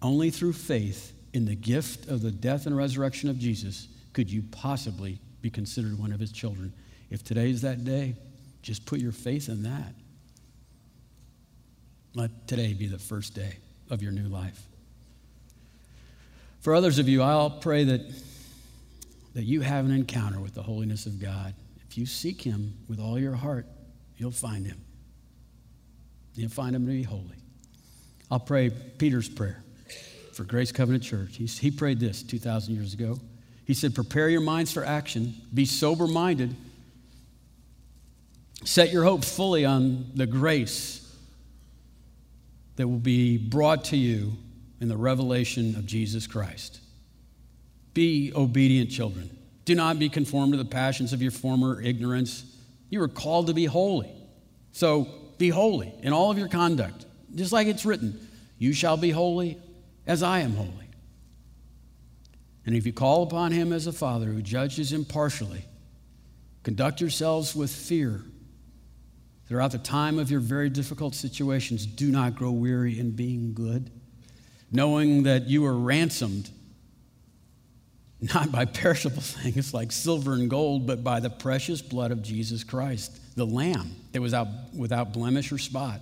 Only 0.00 0.30
through 0.30 0.54
faith 0.54 1.13
in 1.34 1.44
the 1.44 1.56
gift 1.56 2.08
of 2.08 2.22
the 2.22 2.30
death 2.30 2.64
and 2.64 2.76
resurrection 2.76 3.28
of 3.28 3.38
Jesus 3.38 3.88
could 4.12 4.30
you 4.30 4.42
possibly 4.52 5.18
be 5.42 5.50
considered 5.50 5.98
one 5.98 6.12
of 6.12 6.20
his 6.20 6.30
children. 6.30 6.72
If 7.10 7.24
today 7.24 7.50
is 7.50 7.60
that 7.62 7.84
day, 7.84 8.14
just 8.62 8.86
put 8.86 9.00
your 9.00 9.12
faith 9.12 9.48
in 9.48 9.64
that. 9.64 9.94
Let 12.14 12.46
today 12.46 12.72
be 12.72 12.86
the 12.86 13.00
first 13.00 13.34
day 13.34 13.56
of 13.90 14.00
your 14.00 14.12
new 14.12 14.28
life. 14.28 14.62
For 16.60 16.72
others 16.72 17.00
of 17.00 17.08
you, 17.08 17.20
I'll 17.20 17.50
pray 17.50 17.82
that, 17.82 18.00
that 19.34 19.42
you 19.42 19.60
have 19.60 19.84
an 19.84 19.90
encounter 19.90 20.38
with 20.38 20.54
the 20.54 20.62
holiness 20.62 21.04
of 21.04 21.20
God. 21.20 21.52
If 21.88 21.98
you 21.98 22.06
seek 22.06 22.40
Him 22.40 22.78
with 22.88 23.00
all 23.00 23.18
your 23.18 23.34
heart, 23.34 23.66
you'll 24.16 24.30
find 24.30 24.64
Him. 24.64 24.80
You'll 26.36 26.48
find 26.48 26.76
Him 26.76 26.86
to 26.86 26.92
be 26.92 27.02
holy. 27.02 27.36
I'll 28.30 28.40
pray 28.40 28.70
Peter's 28.70 29.28
prayer 29.28 29.63
for 30.34 30.44
Grace 30.44 30.72
Covenant 30.72 31.04
Church. 31.04 31.36
He, 31.36 31.46
he 31.46 31.70
prayed 31.70 32.00
this 32.00 32.22
2,000 32.22 32.74
years 32.74 32.94
ago. 32.94 33.18
He 33.64 33.74
said, 33.74 33.94
Prepare 33.94 34.28
your 34.28 34.40
minds 34.40 34.72
for 34.72 34.84
action, 34.84 35.34
be 35.52 35.64
sober 35.64 36.06
minded, 36.06 36.54
set 38.64 38.92
your 38.92 39.04
hope 39.04 39.24
fully 39.24 39.64
on 39.64 40.10
the 40.14 40.26
grace 40.26 41.00
that 42.76 42.88
will 42.88 42.98
be 42.98 43.38
brought 43.38 43.84
to 43.84 43.96
you 43.96 44.32
in 44.80 44.88
the 44.88 44.96
revelation 44.96 45.76
of 45.76 45.86
Jesus 45.86 46.26
Christ. 46.26 46.80
Be 47.94 48.32
obedient 48.34 48.90
children. 48.90 49.30
Do 49.64 49.74
not 49.74 49.98
be 49.98 50.08
conformed 50.08 50.52
to 50.52 50.58
the 50.58 50.64
passions 50.64 51.12
of 51.12 51.22
your 51.22 51.30
former 51.30 51.80
ignorance. 51.80 52.44
You 52.90 53.00
are 53.02 53.08
called 53.08 53.46
to 53.46 53.54
be 53.54 53.64
holy. 53.64 54.10
So 54.72 55.08
be 55.38 55.48
holy 55.48 55.94
in 56.02 56.12
all 56.12 56.30
of 56.30 56.38
your 56.38 56.48
conduct, 56.48 57.06
just 57.34 57.52
like 57.52 57.66
it's 57.66 57.86
written 57.86 58.28
You 58.58 58.72
shall 58.72 58.96
be 58.96 59.10
holy 59.10 59.58
as 60.06 60.22
I 60.22 60.40
am 60.40 60.54
holy. 60.54 60.70
And 62.66 62.74
if 62.74 62.86
you 62.86 62.92
call 62.92 63.22
upon 63.22 63.52
him 63.52 63.72
as 63.72 63.86
a 63.86 63.92
father 63.92 64.26
who 64.26 64.42
judges 64.42 64.92
impartially, 64.92 65.64
conduct 66.62 67.00
yourselves 67.00 67.54
with 67.54 67.70
fear 67.70 68.24
Throughout 69.46 69.72
the 69.72 69.78
time 69.78 70.18
of 70.18 70.30
your 70.30 70.40
very 70.40 70.70
difficult 70.70 71.14
situations, 71.14 71.84
do 71.84 72.10
not 72.10 72.34
grow 72.34 72.50
weary 72.50 72.98
in 72.98 73.10
being 73.10 73.52
good, 73.52 73.90
knowing 74.72 75.24
that 75.24 75.48
you 75.48 75.64
are 75.66 75.76
ransomed 75.76 76.50
not 78.32 78.50
by 78.50 78.64
perishable 78.64 79.20
things 79.20 79.74
like 79.74 79.92
silver 79.92 80.32
and 80.32 80.48
gold, 80.48 80.86
but 80.86 81.04
by 81.04 81.20
the 81.20 81.28
precious 81.28 81.82
blood 81.82 82.10
of 82.10 82.22
Jesus 82.22 82.64
Christ, 82.64 83.36
the 83.36 83.44
Lamb 83.44 83.94
that 84.12 84.22
was 84.22 84.32
out 84.32 84.48
without 84.74 85.12
blemish 85.12 85.52
or 85.52 85.58
spot. 85.58 86.00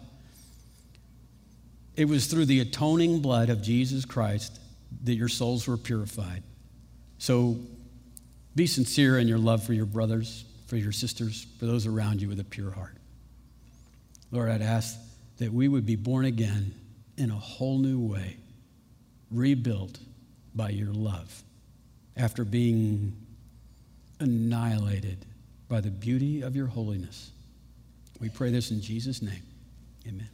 It 1.97 2.07
was 2.07 2.27
through 2.27 2.47
the 2.47 2.61
atoning 2.61 3.21
blood 3.21 3.51
of 3.51 3.63
Jesus 3.63 4.05
Christ 4.05 4.59
that 5.05 5.15
your 5.15 5.29
souls 5.29 5.67
were 5.67 5.77
purified. 5.77 6.43
So 7.19 7.59
be 8.55 8.67
sincere 8.67 9.19
in 9.19 9.29
your 9.29 9.39
love 9.39 9.65
for 9.65 9.73
your 9.73 9.87
brothers, 9.87 10.45
for 10.67 10.77
your 10.77 10.93
sisters, 10.93 11.47
for 11.59 11.67
those 11.67 11.87
around 11.87 12.23
you 12.23 12.29
with 12.29 12.41
a 12.41 12.45
pure 12.45 12.71
heart. 12.71 12.97
Lord, 14.31 14.51
I'd 14.51 14.63
ask 14.63 14.99
that 15.39 15.53
we 15.53 15.69
would 15.69 15.87
be 15.87 15.97
born 15.97 16.25
again 16.25 16.75
in 17.17 17.31
a 17.31 17.37
whole 17.37 17.79
new 17.79 18.01
way, 18.01 18.37
rebuilt 19.31 19.99
by 20.55 20.71
your 20.71 20.93
love 20.93 21.43
after 22.17 22.45
being 22.45 23.15
annihilated 24.21 25.25
by 25.69 25.81
the 25.81 25.91
beauty 25.91 26.43
of 26.43 26.55
your 26.55 26.67
holiness. 26.67 27.31
We 28.21 28.29
pray 28.29 28.51
this 28.51 28.71
in 28.71 28.81
Jesus' 28.81 29.23
name. 29.23 29.43
Amen. 30.07 30.29